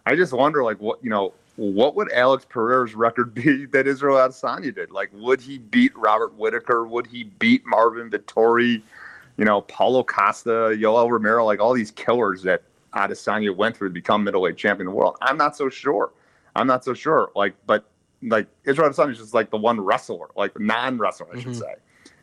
I 0.06 0.14
just 0.14 0.32
wonder 0.32 0.62
like 0.62 0.80
what 0.80 1.02
you 1.02 1.10
know 1.10 1.32
what 1.56 1.94
would 1.96 2.10
Alex 2.12 2.46
Pereira's 2.48 2.94
record 2.94 3.34
be 3.34 3.66
that 3.72 3.86
Israel 3.86 4.16
Adesanya 4.16 4.74
did? 4.74 4.90
Like 4.90 5.10
would 5.12 5.40
he 5.40 5.58
beat 5.58 5.96
Robert 5.96 6.34
Whitaker? 6.34 6.86
Would 6.86 7.06
he 7.06 7.24
beat 7.24 7.64
Marvin 7.66 8.10
Vettori? 8.10 8.82
You 9.36 9.44
know 9.44 9.62
Paulo 9.62 10.04
Costa, 10.04 10.76
Yoel 10.78 11.10
Romero, 11.10 11.44
like 11.44 11.60
all 11.60 11.72
these 11.72 11.90
killers 11.90 12.42
that 12.42 12.62
Adesanya 12.94 13.54
went 13.56 13.76
through 13.76 13.88
to 13.88 13.94
become 13.94 14.24
middleweight 14.24 14.56
champion 14.56 14.88
of 14.88 14.92
the 14.92 14.96
world. 14.98 15.16
I'm 15.22 15.36
not 15.38 15.56
so 15.56 15.68
sure. 15.70 16.12
I'm 16.54 16.66
not 16.66 16.84
so 16.84 16.92
sure. 16.94 17.30
Like, 17.34 17.54
but 17.66 17.84
like 18.22 18.46
Israel 18.64 18.90
Adesanya 18.90 19.12
is 19.12 19.18
just 19.18 19.34
like 19.34 19.50
the 19.50 19.56
one 19.56 19.80
wrestler, 19.80 20.28
like 20.36 20.58
non-wrestler, 20.60 21.28
I 21.32 21.40
should 21.40 21.52
Mhm. 21.52 21.60
say. 21.60 21.74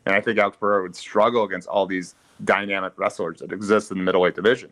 And 0.06 0.14
I 0.14 0.20
think 0.20 0.38
Alex 0.38 0.56
Pereira 0.58 0.82
would 0.82 0.96
struggle 0.96 1.44
against 1.44 1.68
all 1.68 1.86
these 1.86 2.14
dynamic 2.44 2.92
wrestlers 2.96 3.40
that 3.40 3.52
exist 3.52 3.90
in 3.90 3.98
the 3.98 4.04
middleweight 4.04 4.34
division. 4.34 4.70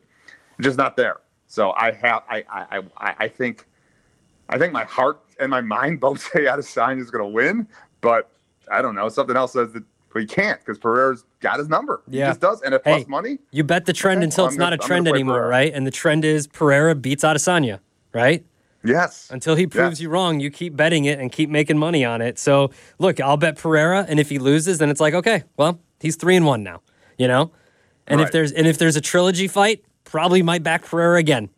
Just 0.61 0.79
not 0.79 0.97
there. 0.97 1.19
So 1.49 1.73
I 1.73 1.93
have, 1.93 2.23
I, 2.31 2.45
I, 2.51 2.83
I, 2.97 3.15
I 3.19 3.29
think, 3.29 3.67
I 4.49 4.59
think 4.59 4.73
my 4.73 4.85
heart 4.85 5.21
and 5.41 5.51
my 5.51 5.61
mind 5.61 6.01
both 6.07 6.21
say 6.21 6.45
Adesanya 6.45 7.01
is 7.01 7.11
going 7.11 7.25
to 7.25 7.29
win, 7.31 7.67
but 8.01 8.31
I 8.71 8.83
don't 8.83 8.95
know. 8.95 9.09
Something 9.09 9.37
else 9.37 9.53
says 9.53 9.73
that 9.73 9.85
we 10.15 10.27
can't 10.27 10.59
because 10.61 10.79
Pereira's 10.79 11.25
got 11.41 11.59
his 11.59 11.69
number. 11.69 12.03
Yeah. 12.09 12.27
He 12.27 12.31
just 12.31 12.41
does. 12.41 12.63
And 12.63 12.75
at 12.75 12.83
Hey, 12.85 12.97
plus 12.97 13.09
money, 13.09 13.39
You 13.53 13.63
bet 13.63 13.85
the 13.87 13.93
trend 13.93 14.19
Okay, 14.19 14.25
until 14.25 14.47
it's 14.47 14.55
I'm 14.55 14.59
not 14.59 14.71
gonna- 14.71 14.83
a 14.83 14.87
trend 14.87 15.09
anymore, 15.09 15.37
Pereira. 15.37 15.49
right? 15.51 15.73
And 15.73 15.87
the 15.87 15.91
trend 15.91 16.25
is 16.25 16.47
Pereira 16.47 16.95
beats 16.95 17.25
Adesanya, 17.25 17.81
right? 18.13 18.45
yes. 18.85 19.29
Until 19.31 19.55
he 19.55 19.67
proves 19.67 20.01
Yeah. 20.01 20.05
you 20.05 20.09
wrong, 20.11 20.41
you 20.41 20.51
keep 20.51 20.75
betting 20.77 21.05
it 21.05 21.19
and 21.19 21.31
keep 21.31 21.51
making 21.51 21.77
money 21.79 22.05
on 22.05 22.23
it. 22.23 22.39
So 22.39 22.71
look, 22.99 23.21
I'll 23.21 23.37
bet 23.37 23.59
Pereira, 23.59 24.07
and 24.09 24.19
if 24.19 24.29
he 24.31 24.39
loses, 24.39 24.79
then 24.79 24.89
it's 24.89 25.01
like, 25.01 25.15
okay, 25.15 25.45
well, 25.57 25.79
he's 26.01 26.17
three 26.17 26.37
and 26.37 26.47
one 26.47 26.63
now, 26.63 26.81
you 27.19 27.29
know. 27.29 27.53
And 28.07 28.21
if 28.23 28.33
there's 28.33 28.51
and 28.53 28.67
if 28.67 28.79
there's 28.79 28.97
a 28.97 29.01
trilogy 29.03 29.47
fight, 29.47 29.85
probably 30.05 30.43
might 30.43 30.63
back 30.63 30.85
Pereira 30.87 31.19
again. 31.19 31.51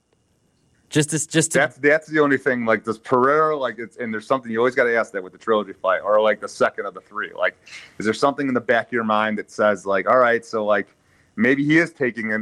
Just 0.90 1.10
to, 1.10 1.28
just 1.28 1.52
to, 1.52 1.58
That's 1.58 1.76
that's 1.76 2.08
the 2.08 2.18
only 2.18 2.36
thing. 2.36 2.66
Like 2.66 2.82
does 2.82 2.98
Pereira 2.98 3.56
like 3.56 3.78
it's 3.78 3.96
and 3.96 4.12
there's 4.12 4.26
something 4.26 4.50
you 4.50 4.58
always 4.58 4.74
got 4.74 4.84
to 4.84 4.96
ask 4.96 5.12
that 5.12 5.22
with 5.22 5.32
the 5.32 5.38
trilogy 5.38 5.72
fight 5.72 6.00
or 6.00 6.20
like 6.20 6.40
the 6.40 6.48
second 6.48 6.84
of 6.84 6.94
the 6.94 7.00
three. 7.00 7.30
Like, 7.32 7.56
is 7.98 8.04
there 8.04 8.12
something 8.12 8.48
in 8.48 8.54
the 8.54 8.60
back 8.60 8.88
of 8.88 8.92
your 8.92 9.04
mind 9.04 9.38
that 9.38 9.52
says 9.52 9.86
like, 9.86 10.08
all 10.08 10.18
right, 10.18 10.44
so 10.44 10.64
like 10.64 10.88
maybe 11.36 11.64
he 11.64 11.78
is 11.78 11.92
taking 11.92 12.32
it 12.32 12.40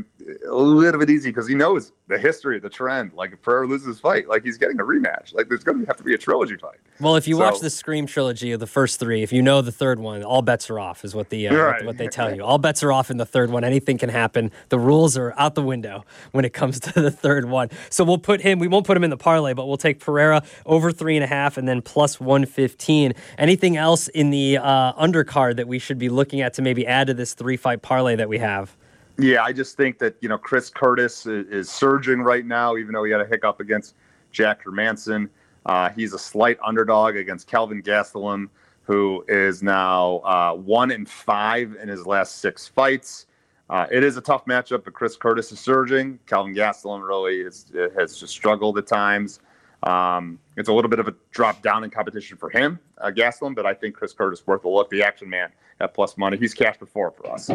a 0.49 0.55
little 0.55 0.99
bit 0.99 1.11
easy 1.11 1.29
because 1.29 1.47
he 1.47 1.55
knows 1.55 1.93
the 2.09 2.19
history, 2.19 2.59
the 2.59 2.71
trend. 2.71 3.13
Like 3.15 3.33
if 3.33 3.43
Pereira 3.43 3.67
loses 3.67 3.87
his 3.87 4.01
fight, 4.01 4.29
like 4.29 4.43
he's 4.43 4.57
getting 4.59 4.81
a 4.81 4.83
rematch. 4.85 5.35
Like 5.35 5.49
there's 5.49 5.63
going 5.63 5.81
to 5.81 5.87
have 5.87 5.97
to 5.99 6.03
be 6.03 6.15
a 6.15 6.19
trilogy 6.19 6.57
fight. 6.57 6.79
well, 7.01 7.17
if 7.17 7.29
you 7.29 7.37
watch 7.37 7.61
the 7.61 7.69
Scream 7.71 8.07
trilogy 8.07 8.53
of 8.53 8.61
the 8.61 8.67
first 8.67 8.99
three, 8.99 9.23
if 9.23 9.33
you 9.33 9.43
know 9.43 9.61
the 9.61 9.71
third 9.73 10.01
one, 10.01 10.23
all 10.25 10.41
bets 10.43 10.71
are 10.71 10.81
off, 10.81 11.05
is 11.05 11.15
what 11.15 11.29
the 11.29 11.49
uh, 11.49 11.53
what- 11.53 11.59
Right. 11.61 11.85
what, 11.85 11.99
they 11.99 12.09
tell 12.09 12.35
you. 12.35 12.43
All 12.43 12.57
bets 12.59 12.83
are 12.83 12.93
off 12.93 13.11
in 13.11 13.19
the 13.19 13.27
third 13.27 13.51
one. 13.51 13.63
Anything 13.63 13.99
can 13.99 14.09
happen. 14.09 14.51
The 14.71 14.79
rules 14.79 15.17
are 15.19 15.35
out 15.37 15.55
the 15.55 15.63
window 15.63 16.05
when 16.33 16.45
it 16.45 16.53
comes 16.55 16.81
to 16.89 17.01
the 17.01 17.11
third 17.11 17.45
one. 17.45 17.69
So 17.91 18.05
we'll 18.05 18.19
put 18.19 18.41
him. 18.41 18.59
We 18.59 18.69
won't 18.69 18.87
put 18.87 18.97
him 18.97 19.05
in 19.05 19.11
the 19.11 19.17
parlay, 19.17 19.53
but 19.53 19.67
we'll 19.67 19.77
take 19.77 20.01
Pereira 20.01 20.43
over 20.67 20.91
three 20.93 21.17
and 21.17 21.25
a 21.25 21.29
half, 21.29 21.57
and 21.59 21.69
then 21.69 21.83
plus 21.83 22.19
one 22.19 22.47
fifteen. 22.47 23.13
Anything 23.37 23.77
else 23.77 24.09
in 24.09 24.31
the 24.31 24.57
uh, 24.59 24.93
undercard 24.95 25.57
that 25.57 25.69
we 25.69 25.79
should 25.79 25.99
be 25.99 26.09
looking 26.09 26.41
at 26.41 26.55
to 26.55 26.63
maybe 26.63 26.87
add 26.87 27.09
to 27.09 27.15
this 27.15 27.35
three 27.35 27.57
fight 27.59 27.83
parlay 27.83 28.17
that 28.17 28.29
we 28.29 28.39
have? 28.39 28.77
Yeah, 29.19 29.43
I 29.43 29.53
just 29.53 29.77
think 29.77 29.99
that 29.99 30.17
you 30.21 30.29
know 30.29 30.39
Chris 30.39 30.71
Curtis 30.71 31.27
is, 31.27 31.49
is 31.49 31.71
surging 31.71 32.21
right 32.21 32.47
now, 32.47 32.77
even 32.77 32.93
though 32.93 33.03
he 33.03 33.11
had 33.11 33.21
a 33.21 33.27
hiccup 33.27 33.59
against 33.59 33.97
Jack 34.31 34.65
Hermansson. 34.65 35.29
Uh, 35.67 35.91
he's 35.91 36.13
a 36.13 36.19
slight 36.19 36.57
underdog 36.65 37.17
against 37.17 37.49
Kelvin 37.49 37.83
Gastelum, 37.83 38.49
who 38.85 39.25
is 39.27 39.61
now 39.63 40.19
uh, 40.19 40.55
one 40.55 40.93
in 40.93 41.05
five 41.05 41.77
in 41.83 41.89
his 41.89 42.07
last 42.07 42.37
six 42.37 42.69
fights. 42.69 43.27
Uh, 43.69 43.87
it 43.91 44.05
is 44.05 44.17
a 44.17 44.21
tough 44.21 44.47
matchup, 44.47 44.85
but 44.85 44.95
Chris 44.95 45.17
Curtis 45.17 45.51
is 45.51 45.59
surging. 45.59 46.19
Kelvin 46.27 46.55
Gastelum 46.55 47.07
really 47.07 47.41
is, 47.41 47.71
has 47.97 48.17
just 48.17 48.33
struggled 48.33 48.79
at 48.79 48.87
times. 48.87 49.41
Um, 49.83 50.39
it's 50.57 50.69
a 50.69 50.73
little 50.73 50.89
bit 50.89 51.01
of 51.01 51.09
a 51.09 51.15
drop 51.33 51.61
down 51.61 51.85
in 51.85 51.91
competition 51.91 52.37
for 52.37 52.51
him, 52.51 52.79
uh, 52.99 53.11
Gastelum, 53.11 53.55
but 53.55 53.67
I 53.67 53.75
think 53.75 53.95
Chris 53.97 54.13
Curtis 54.13 54.47
worth 54.47 54.65
a 54.65 54.69
look. 54.69 54.91
The 54.91 55.03
action 55.03 55.29
man 55.29 55.51
at 55.81 55.93
plus 55.93 56.17
money. 56.17 56.37
He's 56.37 56.55
cashed 56.55 56.81
before 56.81 57.11
for 57.11 57.31
us. 57.31 57.51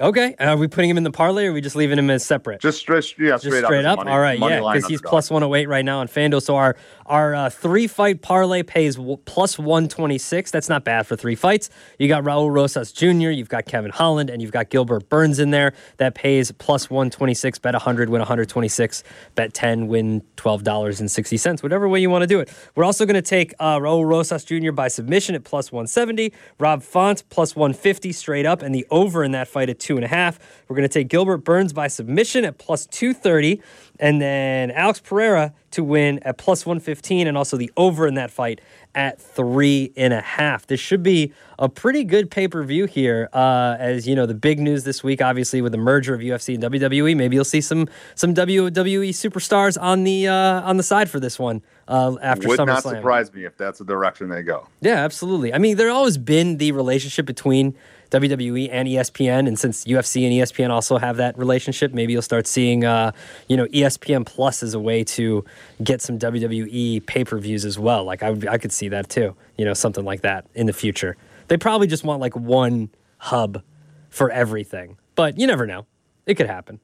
Okay, 0.00 0.34
are 0.38 0.56
we 0.56 0.66
putting 0.66 0.88
him 0.88 0.96
in 0.96 1.02
the 1.02 1.10
parlay, 1.10 1.44
or 1.44 1.50
are 1.50 1.52
we 1.52 1.60
just 1.60 1.76
leaving 1.76 1.98
him 1.98 2.08
as 2.08 2.24
separate? 2.24 2.62
Just 2.62 2.78
straight, 2.78 3.04
yeah, 3.18 3.32
Just 3.32 3.44
straight, 3.44 3.64
straight 3.64 3.84
up. 3.84 3.98
up. 3.98 4.06
Money, 4.06 4.10
All 4.12 4.20
right, 4.20 4.38
yeah, 4.38 4.60
because 4.72 4.86
he's 4.86 5.02
plus 5.02 5.30
108 5.30 5.68
right 5.68 5.84
now 5.84 5.98
on 6.00 6.08
FanDuel. 6.08 6.40
So 6.40 6.56
our 6.56 6.74
our 7.04 7.34
uh, 7.34 7.50
three 7.50 7.86
fight 7.86 8.22
parlay 8.22 8.62
pays 8.62 8.96
w- 8.96 9.18
plus 9.26 9.58
126. 9.58 10.50
That's 10.52 10.70
not 10.70 10.84
bad 10.84 11.06
for 11.06 11.16
three 11.16 11.34
fights. 11.34 11.68
You 11.98 12.08
got 12.08 12.24
Raul 12.24 12.50
Rosas 12.50 12.92
Jr., 12.92 13.28
you've 13.30 13.50
got 13.50 13.66
Kevin 13.66 13.90
Holland, 13.90 14.30
and 14.30 14.40
you've 14.40 14.52
got 14.52 14.70
Gilbert 14.70 15.08
Burns 15.10 15.38
in 15.38 15.50
there. 15.50 15.74
That 15.98 16.14
pays 16.14 16.50
plus 16.52 16.88
126. 16.88 17.58
Bet 17.58 17.74
100, 17.74 18.08
win 18.08 18.20
126. 18.20 19.04
Bet 19.34 19.52
10, 19.52 19.86
win 19.88 20.22
$12.60. 20.36 21.62
Whatever 21.62 21.88
way 21.88 22.00
you 22.00 22.08
want 22.08 22.22
to 22.22 22.26
do 22.26 22.40
it. 22.40 22.50
We're 22.74 22.84
also 22.84 23.04
going 23.04 23.14
to 23.16 23.22
take 23.22 23.52
uh, 23.58 23.78
Raul 23.78 24.06
Rosas 24.06 24.44
Jr. 24.44 24.72
by 24.72 24.88
submission 24.88 25.34
at 25.34 25.44
plus 25.44 25.70
170. 25.72 26.32
Rob 26.58 26.82
Font 26.82 27.22
plus 27.28 27.54
150 27.54 28.12
straight 28.12 28.46
up, 28.46 28.62
and 28.62 28.74
the 28.74 28.86
over 28.90 29.24
in 29.24 29.32
that 29.32 29.48
fight 29.48 29.68
at 29.68 29.78
two 29.90 29.96
and 29.96 30.04
a 30.04 30.08
half. 30.08 30.38
We're 30.68 30.76
going 30.76 30.88
to 30.88 30.92
take 30.92 31.08
Gilbert 31.08 31.38
Burns 31.38 31.72
by 31.72 31.88
submission 31.88 32.44
at 32.44 32.58
plus 32.58 32.86
230, 32.86 33.60
and 33.98 34.22
then 34.22 34.70
Alex 34.70 35.00
Pereira 35.00 35.52
to 35.72 35.82
win 35.82 36.20
at 36.22 36.38
plus 36.38 36.64
115, 36.64 37.26
and 37.26 37.36
also 37.36 37.56
the 37.56 37.72
over 37.76 38.06
in 38.06 38.14
that 38.14 38.30
fight 38.30 38.60
at 38.94 39.20
three 39.20 39.92
and 39.96 40.12
a 40.12 40.20
half. 40.20 40.68
This 40.68 40.78
should 40.78 41.02
be 41.02 41.32
a 41.58 41.68
pretty 41.68 42.04
good 42.04 42.30
pay 42.30 42.46
per 42.46 42.62
view 42.62 42.86
here. 42.86 43.28
Uh, 43.32 43.76
as 43.80 44.06
you 44.06 44.14
know, 44.14 44.26
the 44.26 44.34
big 44.34 44.60
news 44.60 44.84
this 44.84 45.02
week, 45.02 45.20
obviously, 45.20 45.60
with 45.60 45.72
the 45.72 45.78
merger 45.78 46.14
of 46.14 46.20
UFC 46.20 46.54
and 46.54 46.62
WWE. 46.62 47.16
Maybe 47.16 47.34
you'll 47.34 47.44
see 47.44 47.60
some 47.60 47.88
some 48.14 48.32
WWE 48.32 49.10
superstars 49.10 49.80
on 49.80 50.04
the 50.04 50.28
uh, 50.28 50.60
on 50.62 50.76
the 50.76 50.84
side 50.84 51.10
for 51.10 51.18
this 51.18 51.36
one 51.36 51.62
uh, 51.88 52.16
after 52.22 52.46
Would 52.46 52.64
not 52.64 52.84
surprise 52.84 53.32
me 53.32 53.44
if 53.44 53.56
that's 53.56 53.80
the 53.80 53.84
direction 53.84 54.28
they 54.28 54.42
go. 54.42 54.68
Yeah, 54.80 55.04
absolutely. 55.04 55.52
I 55.52 55.58
mean, 55.58 55.76
there 55.76 55.90
always 55.90 56.16
been 56.16 56.58
the 56.58 56.70
relationship 56.70 57.26
between 57.26 57.74
WWE 58.10 58.68
and 58.70 58.88
ESPN, 58.88 59.46
and 59.46 59.58
since 59.58 59.84
UFC 59.84 60.24
and 60.24 60.32
ESPN 60.32 60.70
also 60.70 60.98
have 60.98 61.16
that 61.18 61.38
relationship, 61.38 61.92
maybe 61.92 62.12
you'll 62.12 62.22
start 62.22 62.46
seeing, 62.46 62.84
uh, 62.84 63.12
you 63.48 63.56
know, 63.56 63.66
ESPN 63.66 64.26
Plus 64.26 64.62
as 64.62 64.74
a 64.74 64.80
way 64.80 65.04
to 65.04 65.44
get 65.82 66.02
some 66.02 66.18
WWE 66.18 67.04
pay 67.06 67.24
per 67.24 67.38
views 67.38 67.64
as 67.64 67.78
well. 67.78 68.04
Like 68.04 68.22
I, 68.22 68.30
would, 68.30 68.48
I 68.48 68.58
could 68.58 68.72
see 68.72 68.88
that 68.88 69.08
too. 69.08 69.34
You 69.56 69.64
know, 69.64 69.74
something 69.74 70.04
like 70.04 70.22
that 70.22 70.46
in 70.54 70.66
the 70.66 70.72
future. 70.72 71.16
They 71.48 71.56
probably 71.56 71.86
just 71.86 72.04
want 72.04 72.20
like 72.20 72.36
one 72.36 72.90
hub 73.18 73.62
for 74.08 74.30
everything, 74.30 74.96
but 75.14 75.38
you 75.38 75.46
never 75.46 75.66
know. 75.66 75.86
It 76.26 76.34
could 76.34 76.46
happen. 76.46 76.80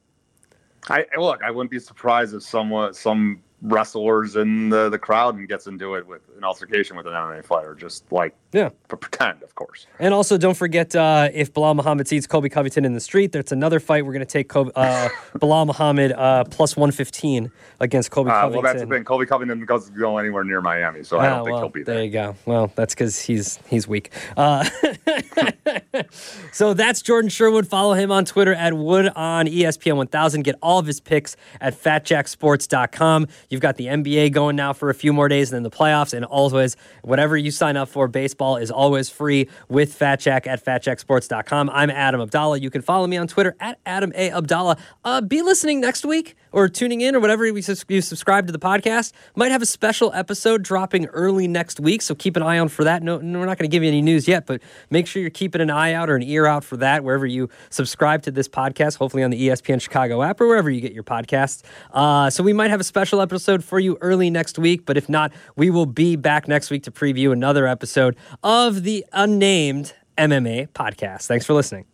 I- 0.89 1.05
look. 1.17 1.43
I 1.43 1.51
wouldn't 1.51 1.71
be 1.71 1.79
surprised 1.79 2.33
if 2.33 2.43
someone, 2.43 2.93
some 2.93 3.41
wrestlers 3.61 4.35
in 4.35 4.69
the, 4.69 4.89
the 4.89 4.99
crowd 4.99 5.35
and 5.35 5.47
gets 5.47 5.67
into 5.67 5.95
it 5.95 6.05
with 6.05 6.21
an 6.37 6.43
altercation 6.43 6.95
with 6.95 7.07
an 7.07 7.13
MMA 7.13 7.43
fighter, 7.43 7.75
just 7.75 8.09
like 8.11 8.35
Yeah. 8.53 8.69
for 8.87 8.95
pretend, 8.97 9.43
of 9.43 9.53
course. 9.55 9.87
And 9.99 10.13
also, 10.13 10.37
don't 10.37 10.55
forget 10.55 10.95
uh, 10.95 11.27
if 11.33 11.53
Belal 11.53 11.75
Muhammad 11.75 12.07
sees 12.07 12.25
Colby 12.25 12.47
Covington 12.49 12.85
in 12.85 12.93
the 12.93 12.99
street, 13.01 13.31
that's 13.33 13.51
another 13.51 13.79
fight. 13.79 14.05
We're 14.05 14.13
going 14.13 14.25
to 14.25 14.31
take 14.31 14.47
Colby, 14.47 14.71
uh, 14.75 15.09
Belal 15.35 15.65
Muhammad 15.67 16.13
uh, 16.13 16.45
plus 16.45 16.77
115 16.77 17.51
against 17.81 18.09
Colby 18.11 18.31
Uh, 18.31 18.33
Covington. 18.41 18.63
well, 18.63 18.73
that's 18.73 18.81
the 18.83 18.87
thing. 18.89 19.03
Colby 19.03 19.25
Covington 19.25 19.65
doesn't 19.65 19.97
go 19.97 20.17
anywhere 20.17 20.43
near 20.45 20.61
Miami, 20.61 21.03
so 21.03 21.17
I 21.17 21.27
Ah, 21.27 21.35
don't 21.35 21.45
think 21.45 21.53
well, 21.53 21.61
he'll 21.63 21.69
be 21.69 21.83
there 21.83 21.95
there. 21.95 22.03
you 22.05 22.11
go. 22.11 22.35
Well, 22.45 22.71
that's 22.75 22.93
because 22.95 23.19
he's 23.19 23.59
he's 23.67 23.87
weak. 23.87 24.11
Uh, 24.37 24.63
so 26.51 26.73
that's 26.73 27.01
Jordan 27.01 27.29
Sherwood. 27.29 27.67
Follow 27.67 27.93
him 27.93 28.11
on 28.11 28.25
Twitter 28.25 28.53
at 28.53 28.73
Wood 28.73 29.09
on 29.15 29.47
ESPN 29.47 29.97
1000. 29.97 30.43
Get 30.43 30.55
all 30.61 30.79
of 30.79 30.85
his 30.85 30.99
picks 30.99 31.35
at 31.59 31.73
FatJackSports.com. 31.79 33.27
You've 33.49 33.61
got 33.61 33.75
the 33.77 33.87
NBA 33.87 34.31
going 34.31 34.55
now 34.55 34.73
for 34.73 34.89
a 34.89 34.93
few 34.93 35.11
more 35.13 35.27
days, 35.27 35.51
and 35.51 35.57
then 35.57 35.63
the 35.63 35.75
playoffs. 35.75 36.13
And 36.13 36.23
always, 36.25 36.75
whatever 37.03 37.35
you 37.37 37.51
sign 37.51 37.75
up 37.77 37.89
for, 37.89 38.07
baseball 38.07 38.36
is 38.39 38.71
always 38.71 39.09
free 39.09 39.49
with 39.67 39.93
Fat 39.93 40.19
Jack 40.19 40.47
at 40.47 40.63
FatJackSports.com. 40.63 41.69
I'm 41.71 41.89
Adam 41.89 42.21
Abdalla. 42.21 42.61
You 42.61 42.69
can 42.69 42.81
follow 42.81 43.07
me 43.07 43.17
on 43.17 43.27
Twitter 43.27 43.55
at 43.59 43.79
Adam 43.85 44.11
A 44.15 44.29
Abdalla. 44.29 44.79
Uh, 45.03 45.21
be 45.21 45.41
listening 45.41 45.81
next 45.81 46.05
week 46.05 46.35
or 46.57 46.67
tuning 46.67 47.01
in 47.01 47.15
or 47.15 47.19
whatever 47.19 47.45
you 47.45 47.61
subscribe 47.61 48.47
to 48.47 48.51
the 48.51 48.57
podcast. 48.57 49.11
Might 49.35 49.51
have 49.51 49.61
a 49.61 49.65
special 49.67 50.11
episode 50.13 50.63
dropping 50.63 51.05
early 51.07 51.47
next 51.47 51.79
week, 51.79 52.01
so 52.01 52.15
keep 52.15 52.35
an 52.35 52.41
eye 52.41 52.57
on 52.57 52.67
for 52.67 52.83
that. 52.83 53.03
No, 53.03 53.17
we're 53.17 53.45
not 53.45 53.59
going 53.59 53.59
to 53.59 53.67
give 53.67 53.83
you 53.83 53.89
any 53.89 54.01
news 54.01 54.27
yet, 54.27 54.47
but 54.47 54.63
make 54.89 55.05
sure 55.05 55.21
you're 55.21 55.29
keeping 55.29 55.61
an 55.61 55.69
eye 55.69 55.93
out 55.93 56.09
or 56.09 56.15
an 56.15 56.23
ear 56.23 56.47
out 56.47 56.63
for 56.63 56.75
that 56.77 57.03
wherever 57.03 57.27
you 57.27 57.47
subscribe 57.69 58.23
to 58.23 58.31
this 58.31 58.47
podcast. 58.47 58.97
Hopefully 58.97 59.21
on 59.21 59.29
the 59.29 59.49
ESPN 59.49 59.79
Chicago 59.79 60.23
app 60.23 60.41
or 60.41 60.47
wherever 60.47 60.71
you 60.71 60.81
get 60.81 60.93
your 60.93 61.03
podcasts. 61.03 61.61
Uh, 61.91 62.31
so 62.31 62.41
we 62.41 62.53
might 62.53 62.71
have 62.71 62.79
a 62.79 62.83
special 62.83 63.21
episode 63.21 63.63
for 63.63 63.79
you 63.79 63.95
early 64.01 64.31
next 64.31 64.57
week, 64.57 64.83
but 64.83 64.97
if 64.97 65.07
not, 65.07 65.31
we 65.55 65.69
will 65.69 65.85
be 65.85 66.15
back 66.15 66.47
next 66.47 66.71
week 66.71 66.81
to 66.81 66.91
preview 66.91 67.31
another 67.31 67.67
episode 67.67 68.15
of 68.41 68.81
the 68.81 69.05
unnamed 69.13 69.93
MMA 70.17 70.69
podcast. 70.69 71.27
Thanks 71.27 71.45
for 71.45 71.53
listening. 71.53 71.85